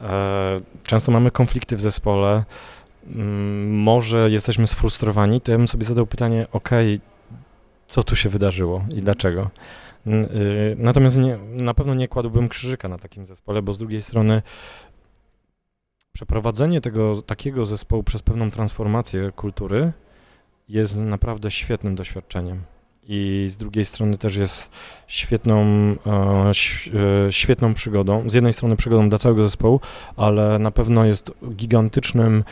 [0.00, 2.44] e, często mamy konflikty w zespole,
[3.66, 6.70] może jesteśmy sfrustrowani, to ja bym sobie zadał pytanie, ok,
[7.86, 9.50] co tu się wydarzyło i dlaczego?
[10.06, 14.42] Y, natomiast nie, na pewno nie kładłbym krzyżyka na takim zespole, bo z drugiej strony
[16.12, 19.92] przeprowadzenie tego takiego zespołu przez pewną transformację kultury
[20.68, 22.62] jest naprawdę świetnym doświadczeniem.
[23.08, 24.70] I z drugiej strony też jest
[25.06, 25.64] świetną,
[26.06, 26.50] e,
[27.26, 28.30] e, świetną przygodą.
[28.30, 29.80] Z jednej strony przygodą dla całego zespołu,
[30.16, 32.44] ale na pewno jest gigantycznym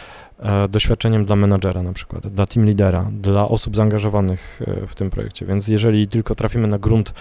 [0.68, 5.46] doświadczeniem dla menadżera na przykład, dla team lidera, dla osób zaangażowanych e, w tym projekcie.
[5.46, 7.14] Więc jeżeli tylko trafimy na grunt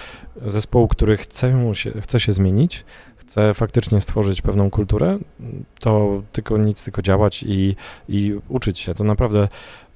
[0.46, 2.86] zespołu, który chce się, chce się zmienić,
[3.24, 5.20] chce faktycznie stworzyć pewną kulturę,
[5.80, 7.76] to tylko nic, tylko działać i,
[8.10, 8.94] i uczyć się.
[8.94, 9.48] To naprawdę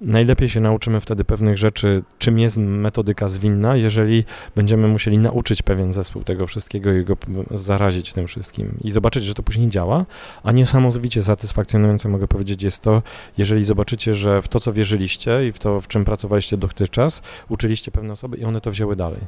[0.01, 4.23] najlepiej się nauczymy wtedy pewnych rzeczy, czym jest metodyka zwinna, jeżeli
[4.55, 7.17] będziemy musieli nauczyć pewien zespół tego wszystkiego i go
[7.51, 10.05] zarazić tym wszystkim i zobaczyć, że to później działa,
[10.43, 13.03] a niesamowicie satysfakcjonujące mogę powiedzieć jest to,
[13.38, 17.91] jeżeli zobaczycie, że w to, co wierzyliście i w to, w czym pracowaliście dotychczas, uczyliście
[17.91, 19.19] pewne osoby i one to wzięły dalej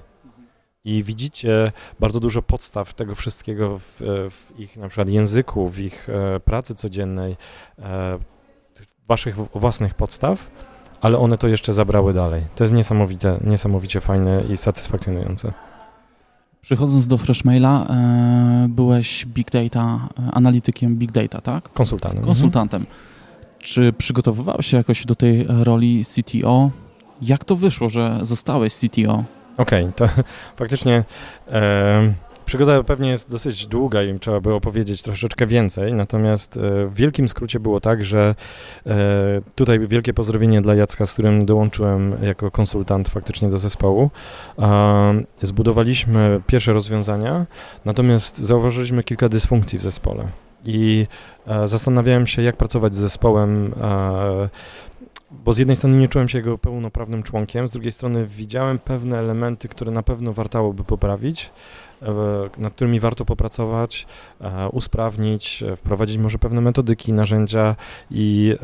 [0.90, 6.10] i widzicie bardzo dużo podstaw tego wszystkiego w, w, ich na przykład języku, w ich
[6.10, 7.38] e, pracy codziennej,
[7.80, 8.18] e,
[9.08, 10.52] waszych własnych podstaw,
[11.02, 12.44] ale one to jeszcze zabrały dalej.
[12.56, 15.54] To jest niesamowite, niesamowicie fajne i satysfakcjonujące.
[16.62, 21.74] Przychodząc do Freshmaila, e, byłeś big data, e, analitykiem big data, tak?
[21.74, 22.24] Konsultantem.
[22.24, 22.82] Konsultantem.
[22.82, 23.00] Mhm.
[23.60, 26.70] Czy przygotowywałeś się jakoś do tej roli CTO?
[27.22, 29.24] Jak to wyszło, że zostałeś CTO?
[29.60, 30.10] Okej, okay, to
[30.62, 31.04] faktycznie
[31.52, 32.14] e,
[32.46, 37.30] Przygoda pewnie jest dosyć długa i trzeba by opowiedzieć troszeczkę więcej, natomiast e, w wielkim
[37.30, 38.36] skrócie było tak, że
[38.86, 38.96] e,
[39.56, 44.10] tutaj wielkie pozdrowienie dla Jacka, z którym dołączyłem jako konsultant faktycznie do zespołu.
[45.42, 47.46] Zbudowaliśmy pierwsze rozwiązania,
[47.86, 50.28] natomiast zauważyliśmy kilka dysfunkcji w zespole
[50.66, 51.08] i
[51.66, 53.74] zastanawiałem się, jak pracować z zespołem
[55.32, 59.20] bo z jednej strony nie czułem się jego pełnoprawnym członkiem, z drugiej strony widziałem pewne
[59.20, 61.52] elementy, które na pewno wartałoby poprawić,
[62.02, 62.14] e,
[62.58, 64.08] nad którymi warto popracować,
[64.42, 67.76] e, usprawnić, e, wprowadzić może pewne metodyki, narzędzia,
[68.12, 68.56] i,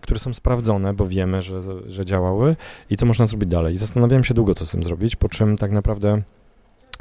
[0.00, 2.56] które są sprawdzone, bo wiemy, że, że działały
[2.90, 3.76] i co można zrobić dalej.
[3.76, 6.22] Zastanawiałem się długo, co z tym zrobić, po czym tak naprawdę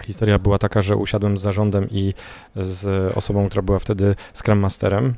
[0.03, 2.13] historia była taka, że usiadłem z zarządem i
[2.55, 5.15] z osobą, która była wtedy Scrum Masterem,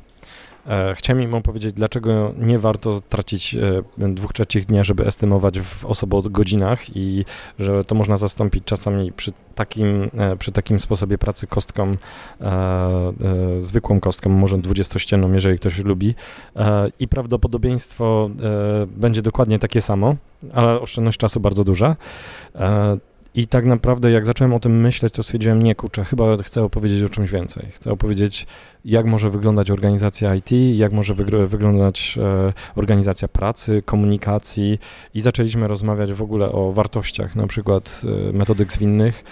[0.96, 5.86] chciałem im powiedzieć, dlaczego nie warto tracić e, dwóch trzecich dnia, żeby estymować w
[6.30, 7.26] godzinach i
[7.60, 11.98] że to można zastąpić czasami przy takim, e, przy takim sposobie pracy kostką,
[13.58, 16.16] zwykłą kostką, może dwudziestościenną, jeżeli ktoś lubi
[17.00, 18.30] i prawdopodobieństwo
[18.88, 20.16] będzie dokładnie takie samo,
[20.54, 21.96] ale oszczędność czasu bardzo duża.
[23.36, 27.04] I tak naprawdę, jak zacząłem o tym myśleć, to stwierdziłem, nie kurczę, chyba chcę opowiedzieć
[27.04, 27.66] o czymś więcej.
[27.72, 28.48] Chcę opowiedzieć
[28.86, 31.14] jak może wyglądać organizacja IT, jak może
[31.48, 34.80] wyglądać e, organizacja pracy, komunikacji
[35.14, 39.24] i zaczęliśmy rozmawiać w ogóle o wartościach, na przykład e, metodyk zwinnych,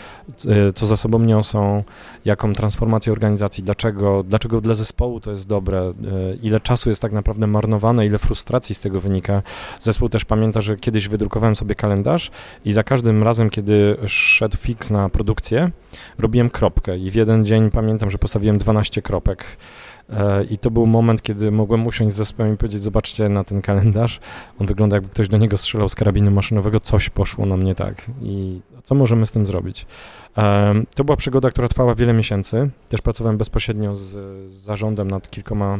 [0.47, 1.84] e, co za sobą niosą,
[2.26, 5.93] jaką transformację organizacji, dlaczego, dlaczego dla zespołu to jest dobre,
[6.41, 9.43] ile czasu jest tak naprawdę marnowane, ile frustracji z tego wynika.
[9.80, 12.32] Zespół też pamięta, że kiedyś wydrukowałem sobie kalendarz
[12.66, 15.72] i za każdym razem, kiedy szedł fix na produkcję,
[16.18, 19.58] robiłem kropkę i w jeden dzień pamiętam, że postawiłem 12 kropek.
[20.10, 23.62] E, I to był moment, kiedy mogłem usiąść z zespołem i powiedzieć, zobaczcie na ten
[23.62, 24.20] kalendarz,
[24.60, 28.12] on wygląda jakby ktoś do niego strzelał z karabinu maszynowego, coś poszło na mnie tak.
[28.22, 29.86] I co możemy z tym zrobić?
[30.38, 34.02] E, to była przygoda, która trwała wiele miesięcy, też pracowałem bezpośrednio z,
[34.52, 35.80] z zarządem nad kilkoma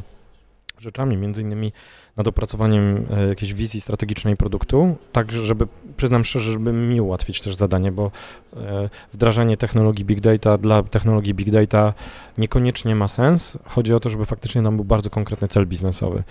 [0.84, 1.71] rzeczami, między innymi
[2.17, 5.67] nad opracowaniem e, jakiejś wizji strategicznej produktu, tak żeby,
[5.97, 8.11] przyznam szczerze, żeby mi ułatwić też zadanie, bo
[8.57, 11.93] e, wdrażanie technologii big data dla technologii big data
[12.38, 13.57] niekoniecznie ma sens.
[13.65, 16.23] Chodzi o to, żeby faktycznie nam był bardzo konkretny cel biznesowy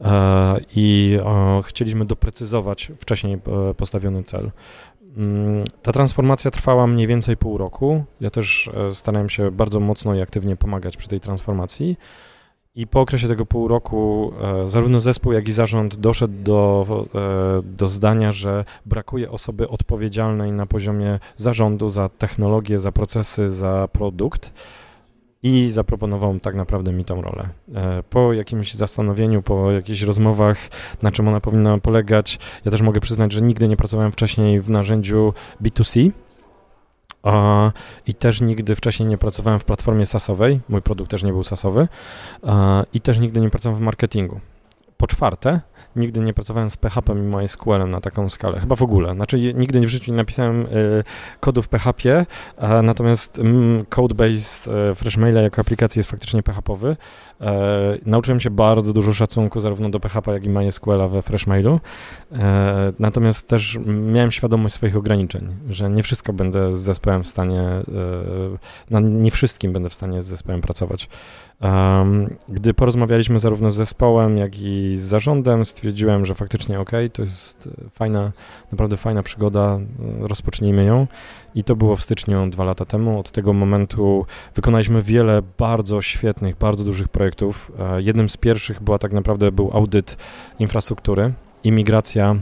[0.00, 1.18] e, i
[1.64, 3.38] chcieliśmy doprecyzować wcześniej
[3.76, 4.50] postawiony cel.
[5.16, 8.04] Mm, ta transformacja trwała mniej więcej pół roku.
[8.20, 11.96] Ja też starałem się bardzo mocno i aktywnie pomagać przy tej transformacji.
[12.74, 17.62] I po okresie tego pół roku e, zarówno zespół, jak i zarząd doszedł do, e,
[17.62, 24.52] do zdania, że brakuje osoby odpowiedzialnej na poziomie zarządu za technologię, za procesy, za produkt
[25.42, 27.48] i zaproponował tak naprawdę mi tą rolę.
[27.74, 30.58] E, po jakimś zastanowieniu, po jakichś rozmowach,
[31.02, 34.70] na czym ona powinna polegać, ja też mogę przyznać, że nigdy nie pracowałem wcześniej w
[34.70, 36.10] narzędziu B2C,
[38.06, 41.88] i też nigdy wcześniej nie pracowałem w platformie sasowej, mój produkt też nie był sasowy
[42.92, 44.40] i też nigdy nie pracowałem w marketingu.
[44.96, 45.60] Po czwarte,
[45.96, 49.14] nigdy nie pracowałem z PHP i MySQL-em na taką skalę, chyba w ogóle.
[49.14, 51.04] Znaczy nigdy w życiu nie napisałem y,
[51.40, 56.96] kodu w PHP, a natomiast mm, codebase y, FreshMaila jako aplikacji jest faktycznie PHP-owy.
[57.40, 61.80] E, nauczyłem się bardzo dużo szacunku zarówno do PHP, jak i MySQL-a we FreshMailu.
[62.32, 67.60] E, natomiast też miałem świadomość swoich ograniczeń, że nie wszystko będę z zespołem w stanie,
[67.60, 67.82] e,
[68.90, 71.08] na nie wszystkim będę w stanie z zespołem pracować.
[72.48, 77.68] Gdy porozmawialiśmy zarówno z zespołem, jak i z zarządem, stwierdziłem, że faktycznie ok, to jest
[77.92, 78.32] fajna,
[78.72, 79.78] naprawdę fajna przygoda,
[80.20, 81.06] rozpocznijmy ją.
[81.54, 83.18] I to było w styczniu dwa lata temu.
[83.18, 87.72] Od tego momentu wykonaliśmy wiele bardzo świetnych, bardzo dużych projektów.
[87.78, 90.16] E, jednym z pierwszych była tak naprawdę był audyt
[90.58, 91.32] infrastruktury
[91.64, 92.36] i migracja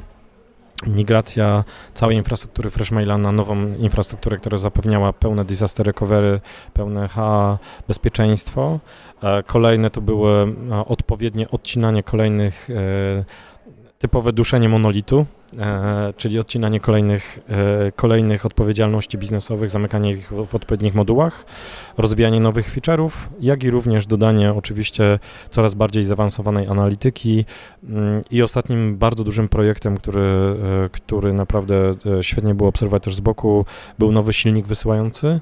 [0.86, 6.40] migracja całej infrastruktury Freshmaila na nową infrastrukturę, która zapewniała pełne disaster recovery,
[6.72, 8.80] pełne HA, bezpieczeństwo.
[9.22, 10.30] E, kolejne to były
[10.70, 12.68] e, odpowiednie odcinanie kolejnych
[13.98, 15.26] typowe duszenie monolitu,
[16.16, 21.44] czyli odcinanie kolejnych, e, kolejnych odpowiedzialności biznesowych, zamykanie ich w, odpowiednich modułach,
[21.99, 25.18] rozwijanie nowych feature'ów, jak i również dodanie oczywiście
[25.51, 27.44] coraz bardziej zaawansowanej analityki
[27.88, 33.14] mm, i ostatnim bardzo dużym projektem, który, e, który naprawdę e, świetnie było obserwować też
[33.14, 33.64] z boku,
[33.99, 35.40] był nowy silnik wysyłający,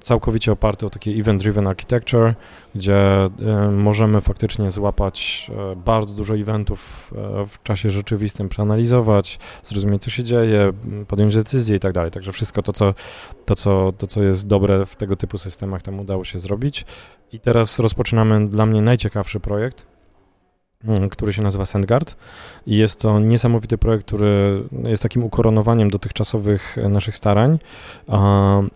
[0.00, 2.34] całkowicie oparty o takie event-driven architecture,
[2.74, 3.28] gdzie e,
[3.70, 7.12] możemy faktycznie złapać bardzo dużo eventów
[7.46, 9.13] w czasie rzeczywistym, przeanalizować,
[9.64, 10.72] zrozumieć, co się dzieje,
[11.08, 12.10] podjąć decyzje i tak dalej.
[12.10, 12.94] Także wszystko to, co,
[13.44, 16.84] to, co, to, co jest dobre w tego typu systemach, tam udało się zrobić.
[17.32, 19.86] I teraz rozpoczynamy dla mnie najciekawszy projekt,
[21.10, 22.16] który się nazywa SendGuard
[22.66, 27.58] i jest to niesamowity projekt, który jest takim ukoronowaniem dotychczasowych naszych starań.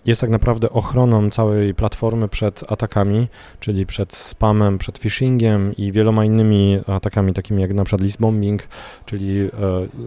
[0.06, 3.28] Jest tak naprawdę ochroną całej platformy przed atakami,
[3.60, 8.68] czyli przed spamem, przed phishingiem i wieloma innymi atakami, takimi jak na przykład list bombing,
[9.06, 9.50] czyli e,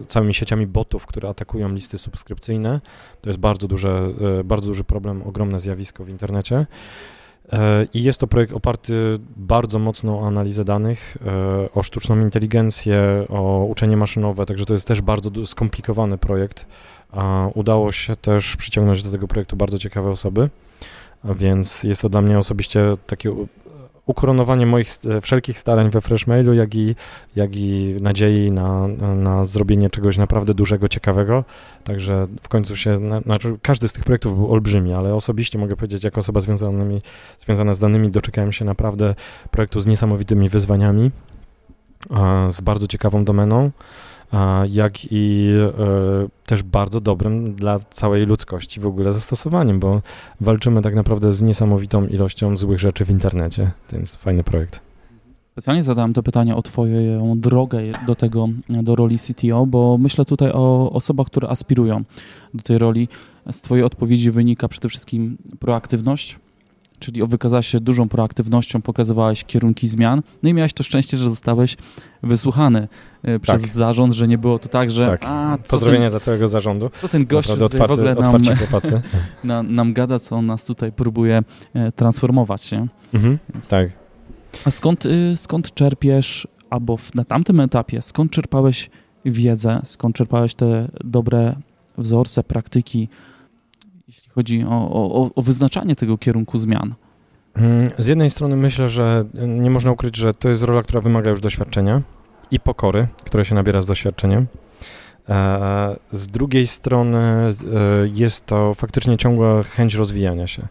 [0.06, 2.80] całymi sieciami botów, które atakują listy subskrypcyjne.
[3.20, 4.08] To jest bardzo, duże,
[4.40, 6.66] e, bardzo duży problem, ogromne zjawisko w internecie.
[7.52, 13.26] E, I jest to projekt oparty bardzo mocno o analizę danych, e, o sztuczną inteligencję,
[13.28, 16.66] o uczenie maszynowe, także to jest też bardzo skomplikowany projekt.
[17.54, 20.50] Udało się też przyciągnąć do tego projektu bardzo ciekawe osoby,
[21.24, 23.34] więc jest to dla mnie osobiście takie
[24.12, 24.88] ukoronowanie moich
[25.22, 26.94] wszelkich starań we Freshmailu, jak i,
[27.36, 31.44] jak i nadziei na, na zrobienie czegoś naprawdę dużego, ciekawego.
[31.84, 36.04] Także w końcu się, znaczy każdy z tych projektów był olbrzymi, ale osobiście mogę powiedzieć,
[36.04, 37.02] jako osoba związanymi,
[37.38, 39.14] związana z danymi, doczekałem się naprawdę
[39.50, 41.10] projektu z niesamowitymi wyzwaniami,
[42.48, 43.70] z bardzo ciekawą domeną
[44.70, 50.02] jak i e, też bardzo dobrym dla całej ludzkości w ogóle zastosowaniem, bo
[50.40, 53.70] walczymy tak naprawdę z niesamowitą ilością złych rzeczy w internecie.
[53.92, 54.80] Jest fajny projekt.
[55.52, 60.50] Specjalnie zadałem to pytanie o Twoją drogę do tego, do roli CTO, bo myślę tutaj
[60.52, 62.04] o osobach, które aspirują
[62.54, 63.08] do tej roli.
[63.50, 66.38] Z Twojej odpowiedzi wynika przede wszystkim proaktywność,
[67.02, 71.76] czyli wykazałaś się dużą proaktywnością, pokazywałeś kierunki zmian, no i miałeś to szczęście, że zostałeś
[72.22, 72.88] wysłuchany
[73.22, 73.70] e, przez tak.
[73.70, 75.06] zarząd, że nie było to tak, że...
[75.06, 75.24] Tak.
[75.24, 76.90] A, Pozdrowienia ten, za całego zarządu.
[77.00, 78.42] Co ten gość otwarty, w ogóle nam,
[79.44, 81.42] na, nam gada, co on nas tutaj próbuje
[81.74, 82.86] e, transformować, nie?
[83.14, 83.88] Mhm, Więc, tak.
[84.64, 88.90] A skąd, y, skąd czerpiesz, albo w, na tamtym etapie, skąd czerpałeś
[89.24, 91.54] wiedzę, skąd czerpałeś te dobre
[91.98, 93.08] wzorce, praktyki,
[94.34, 96.94] chodzi o, o, o wyznaczanie tego kierunku zmian?
[97.54, 101.30] Mm, z jednej strony myślę, że nie można ukryć, że to jest rola, która wymaga
[101.30, 102.02] już doświadczenia
[102.50, 104.46] i pokory, które się nabiera z doświadczeniem.
[105.28, 107.54] E, z drugiej strony e,
[108.14, 110.62] jest to faktycznie ciągła chęć rozwijania się.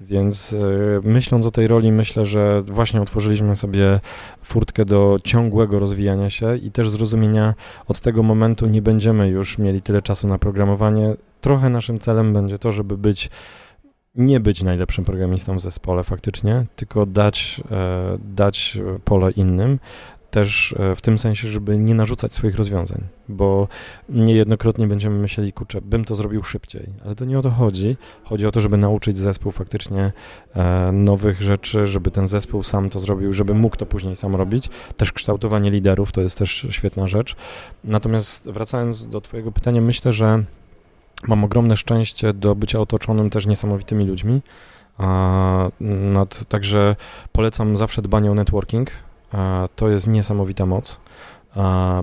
[0.00, 4.00] Więc e, myśląc o tej roli, myślę, że właśnie otworzyliśmy sobie
[4.42, 7.54] furtkę do ciągłego rozwijania się i też zrozumienia
[7.86, 11.14] od tego momentu nie będziemy już mieli tyle czasu na programowanie.
[11.40, 13.30] Trochę naszym celem będzie to, żeby być
[14.14, 19.78] nie być najlepszym programistą w zespole faktycznie, tylko dać, e, dać pole innym,
[20.30, 23.68] też e, w tym sensie, żeby nie narzucać swoich rozwiązań, bo
[24.08, 27.96] niejednokrotnie będziemy myśleli, kurczę, bym to zrobił szybciej, ale to nie o to chodzi.
[28.24, 30.12] Chodzi o to, żeby nauczyć zespół faktycznie
[30.54, 34.68] e, nowych rzeczy, żeby ten zespół sam to zrobił, żeby mógł to później sam robić.
[34.96, 37.36] Też kształtowanie liderów to jest też świetna rzecz.
[37.84, 40.44] Natomiast wracając do Twojego pytania, myślę, że
[41.28, 44.42] mam ogromne szczęście do bycia otoczonym też niesamowitymi ludźmi.
[44.98, 45.70] A,
[46.48, 46.96] także
[47.32, 48.90] polecam zawsze dbanie o networking,
[49.76, 51.00] to jest niesamowita moc.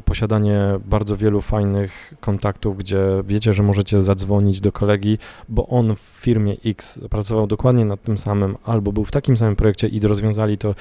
[0.05, 5.17] Posiadanie bardzo wielu fajnych kontaktów, gdzie wiecie, że możecie zadzwonić do kolegi,
[5.49, 9.55] bo on w firmie X pracował dokładnie nad tym samym, albo był w takim samym
[9.55, 10.76] projekcie i rozwiązali to, e,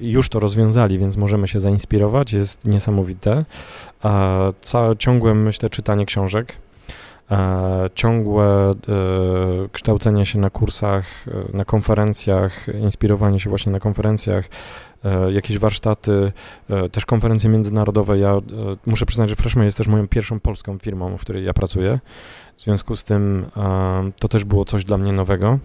[0.00, 3.44] już to rozwiązali, więc możemy się zainspirować, jest niesamowite.
[4.60, 6.56] Całe, ciągłe, myślę, czytanie książek,
[7.94, 8.74] ciągłe e,
[9.72, 14.48] kształcenie się na kursach, e, na konferencjach, inspirowanie się właśnie na konferencjach,
[15.32, 16.32] jakieś warsztaty,
[16.92, 18.18] też konferencje międzynarodowe.
[18.18, 18.36] Ja
[18.86, 21.98] muszę przyznać, że Freshman jest też moją pierwszą polską firmą, w której ja pracuję.
[22.56, 23.46] W związku z tym
[24.20, 25.58] to też było coś dla mnie nowego.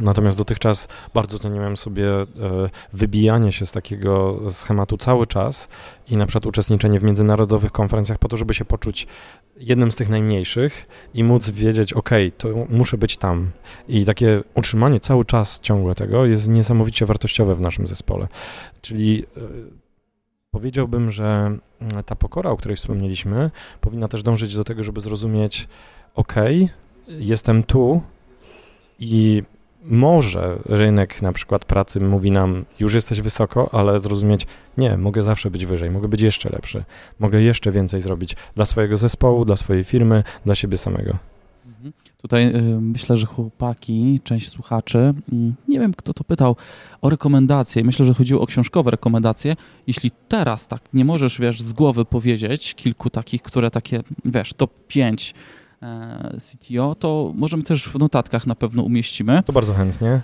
[0.00, 2.24] Natomiast dotychczas bardzo ceniłem sobie e,
[2.92, 5.68] wybijanie się z takiego schematu cały czas
[6.08, 9.06] i na przykład uczestniczenie w międzynarodowych konferencjach po to, żeby się poczuć
[9.58, 13.50] jednym z tych najmniejszych i móc wiedzieć, ok, to muszę być tam.
[13.88, 18.28] I takie utrzymanie cały czas ciągłe tego jest niesamowicie wartościowe w naszym zespole.
[18.80, 19.40] Czyli e,
[20.50, 23.50] powiedziałbym, że mm, ta pokora, o której wspomnieliśmy,
[23.80, 25.68] powinna też dążyć do tego, żeby zrozumieć,
[26.14, 26.34] ok,
[27.08, 28.02] jestem tu
[28.98, 29.42] i
[29.88, 34.46] może rynek na przykład pracy mówi nam, już jesteś wysoko, ale zrozumieć,
[34.78, 36.84] nie, mogę zawsze być wyżej, mogę być jeszcze lepszy,
[37.18, 41.18] mogę jeszcze więcej zrobić dla swojego zespołu, dla swojej firmy, dla siebie samego.
[41.66, 41.92] Mhm.
[42.22, 45.34] Tutaj y, myślę, że chłopaki, część słuchaczy, y,
[45.68, 46.56] nie wiem kto to pytał,
[47.02, 47.84] o rekomendacje.
[47.84, 49.56] Myślę, że chodziło o książkowe rekomendacje.
[49.86, 54.70] Jeśli teraz tak nie możesz, wiesz, z głowy powiedzieć kilku takich, które takie, wiesz, top
[54.88, 55.65] 5 E,
[56.38, 59.42] CTO, to możemy też w notatkach na pewno umieścimy.
[59.46, 60.20] To bardzo chętnie.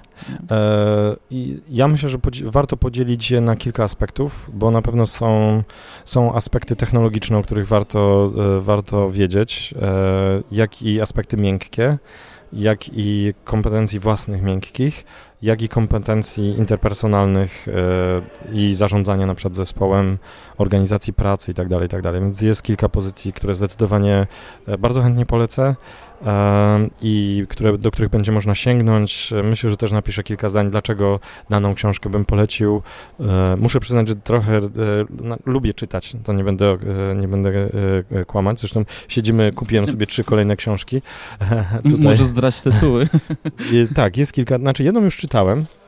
[0.50, 5.06] E, I ja myślę, że podzi warto podzielić je na kilka aspektów, bo na pewno
[5.06, 5.62] są,
[6.04, 9.74] są aspekty technologiczne, o których warto, e, warto wiedzieć,
[10.50, 11.98] jak i aspekty miękkie,
[12.52, 15.04] jak i kompetencji własnych miękkich,
[15.42, 17.72] jak i kompetencji interpersonalnych e,
[18.52, 20.18] i zarządzania na przykład zespołem,
[20.62, 22.02] organizacji pracy itd., tak itd.
[22.02, 24.26] Tak Więc jest kilka pozycji, które zdecydowanie
[24.66, 25.76] e, bardzo chętnie polecę
[26.26, 29.32] e, i które, do których będzie można sięgnąć.
[29.44, 32.82] Myślę, że też napiszę kilka zdań, dlaczego daną książkę bym polecił.
[33.58, 34.58] Muszę przyznać, że trochę
[35.10, 36.78] no, lubię czytać, to nie będę,
[37.16, 37.52] nie będę
[38.26, 38.60] kłamać.
[38.60, 41.02] Zresztą siedzimy, kupiłem sobie trzy kolejne książki.
[41.90, 42.00] Tutaj.
[42.00, 43.06] Może zdrać tytuły.
[43.94, 45.81] tak, jest kilka, znaczy jedną już czytałem, E,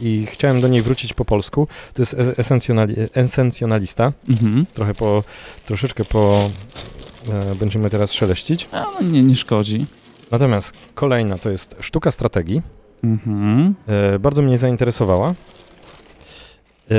[0.00, 1.68] i chciałem do niej wrócić po polsku.
[1.94, 4.12] To jest esencjonali, esencjonalista.
[4.28, 4.66] Mhm.
[4.66, 5.24] Trochę po,
[5.66, 6.50] troszeczkę po,
[7.32, 8.68] e, będziemy teraz szeleścić.
[8.72, 9.86] A, no nie, nie szkodzi.
[10.30, 12.62] Natomiast kolejna to jest Sztuka Strategii.
[13.04, 13.74] Mhm.
[13.86, 15.34] E, bardzo mnie zainteresowała.
[16.90, 16.94] E,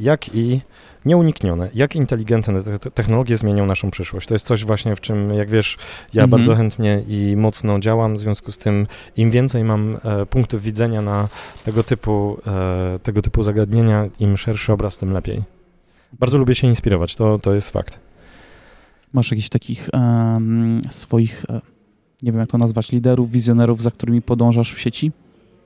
[0.00, 0.60] jak i
[1.04, 1.70] nieuniknione.
[1.74, 4.26] Jak inteligentne te technologie zmienią naszą przyszłość?
[4.26, 5.78] To jest coś właśnie, w czym, jak wiesz,
[6.14, 6.30] ja mhm.
[6.30, 8.86] bardzo chętnie i mocno działam, w związku z tym
[9.16, 11.28] im więcej mam e, punktów widzenia na
[11.64, 15.42] tego typu, e, tego typu zagadnienia, im szerszy obraz, tym lepiej.
[16.18, 17.98] Bardzo lubię się inspirować, to, to jest fakt.
[19.12, 21.60] Masz jakichś takich um, swoich, e,
[22.22, 25.12] nie wiem jak to nazwać, liderów, wizjonerów, za którymi podążasz w sieci?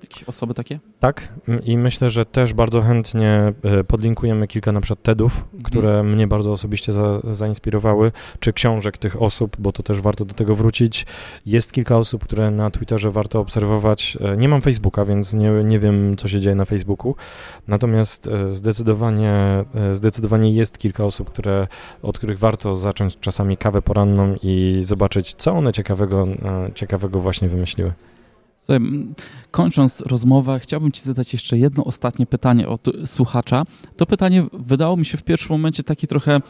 [0.04, 0.78] Jakieś osoby takie?
[1.00, 1.28] Tak
[1.64, 5.62] i myślę, że też bardzo chętnie e, podlinkujemy kilka na przykład TEDów, mhm.
[5.62, 10.34] które mnie bardzo osobiście za, zainspirowały, czy książek tych osób, bo to też warto do
[10.34, 11.06] tego wrócić.
[11.46, 14.18] Jest kilka osób, które na Twitterze warto obserwować.
[14.20, 17.14] E, nie mam Facebooka, więc nie, nie wiem, co się dzieje na Facebooku,
[17.68, 21.66] natomiast e, zdecydowanie, zdecydowanie jest kilka osób, które,
[22.02, 26.26] od których warto zacząć czasami kawę poranną i zobaczyć, co one ciekawego,
[26.74, 27.92] ciekawego właśnie wymyśliły.
[28.56, 28.80] Słuchaj,
[29.50, 33.64] kończąc rozmowę, chciałbym Ci zadać jeszcze jedno ostatnie pytanie od słuchacza.
[33.96, 36.40] To pytanie wydało mi się w pierwszym momencie takie trochę,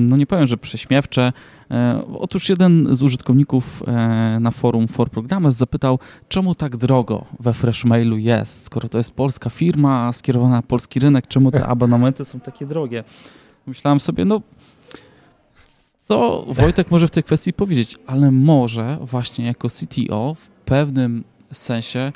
[0.00, 1.32] no nie powiem, że prześmiewcze.
[1.70, 3.92] E, otóż jeden z użytkowników e,
[4.40, 5.98] na forum For Programmers zapytał,
[6.28, 11.26] czemu tak drogo we Freshmailu jest, skoro to jest polska firma skierowana na polski rynek,
[11.26, 13.04] czemu te abonamenty są takie drogie?
[13.66, 14.40] Myślałem sobie, no
[16.04, 22.12] co Wojtek może w tej kwestii powiedzieć, ale może właśnie jako CTO w pewnym sensie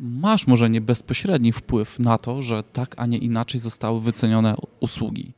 [0.00, 5.32] masz może nie bezpośredni wpływ na to, że tak, a nie inaczej zostały wycenione usługi.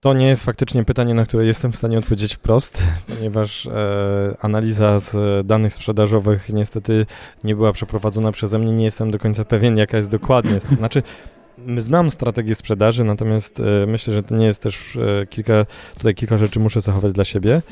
[0.00, 2.82] To nie jest faktycznie pytanie, na które jestem w stanie odpowiedzieć wprost,
[3.14, 3.70] ponieważ e,
[4.40, 7.06] analiza z danych sprzedażowych niestety
[7.44, 8.72] nie była przeprowadzona przeze mnie.
[8.72, 10.60] Nie jestem do końca pewien, jaka jest dokładnie.
[10.78, 11.02] Znaczy,
[11.78, 15.66] znam strategię sprzedaży, natomiast e, myślę, że to nie jest też e, kilka,
[15.98, 17.62] tutaj kilka rzeczy muszę zachować dla siebie.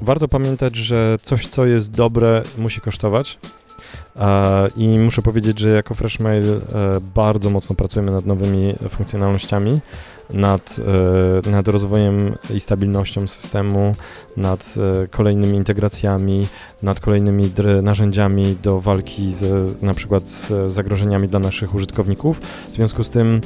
[0.00, 3.38] warto pamiętać, że coś, co jest dobre, musi kosztować.
[4.76, 6.60] I muszę powiedzieć, że jako Freshmail e,
[7.14, 9.80] bardzo mocno pracujemy nad nowymi funkcjonalnościami
[10.32, 10.76] nad,
[11.46, 13.94] e, nad rozwojem i stabilnością systemu,
[14.36, 16.46] nad e, kolejnymi integracjami,
[16.82, 17.52] nad kolejnymi
[17.82, 22.40] narzędziami do walki z, na przykład z zagrożeniami dla naszych użytkowników.
[22.68, 23.40] W związku z tym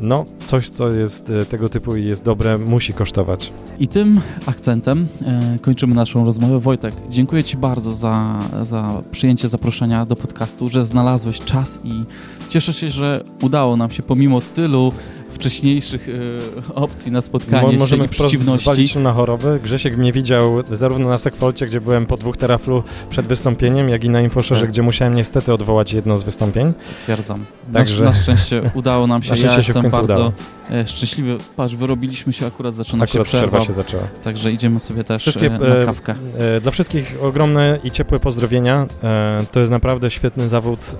[0.00, 3.52] no, coś, co jest e, tego typu i jest dobre, musi kosztować.
[3.78, 6.60] I tym akcentem e, kończymy naszą rozmowę.
[6.60, 12.04] Wojtek, dziękuję Ci bardzo za, za przyjęcie zaproszenia do podcastu, że znalazłeś czas i
[12.48, 14.92] cieszę się, że udało nam się pomimo tylu
[15.40, 18.88] wcześniejszych e, opcji na spotkanie Mo możemy przeciwności.
[18.88, 19.60] się na choroby.
[19.62, 24.10] Grzesiek mnie widział zarówno na Sekwolcie, gdzie byłem po dwóch teraflu przed wystąpieniem, jak i
[24.10, 24.70] na Infoszerze, tak.
[24.70, 26.72] gdzie musiałem niestety odwołać jedno z wystąpień.
[26.98, 27.44] Potwierdzam.
[27.72, 28.04] Także...
[28.04, 29.34] Na, na szczęście udało nam się.
[29.36, 30.32] ja się jestem bardzo udało.
[30.70, 31.36] E, szczęśliwy.
[31.56, 33.46] Patrz, wyrobiliśmy się, akurat zaczyna akurat się przerwa.
[33.48, 34.02] przerwa się zaczęła.
[34.24, 36.14] Także idziemy sobie też Wszystkie, e, na e, kawkę.
[36.38, 38.86] E, dla wszystkich ogromne i ciepłe pozdrowienia.
[39.02, 40.96] E, to jest naprawdę świetny zawód.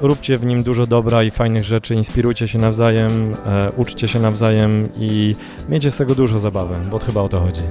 [0.00, 4.88] Róbcie w nim dużo dobra i fajnych rzeczy, inspirujcie się nawzajem, e, uczcie się nawzajem
[4.98, 5.34] i
[5.68, 7.62] miejcie z tego dużo zabawy, bo chyba o to chodzi.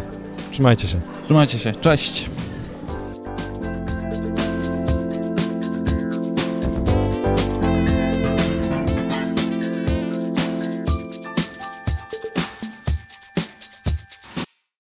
[0.52, 1.02] Trzymajcie się.
[1.24, 1.72] Trzymajcie się.
[1.72, 2.30] Cześć.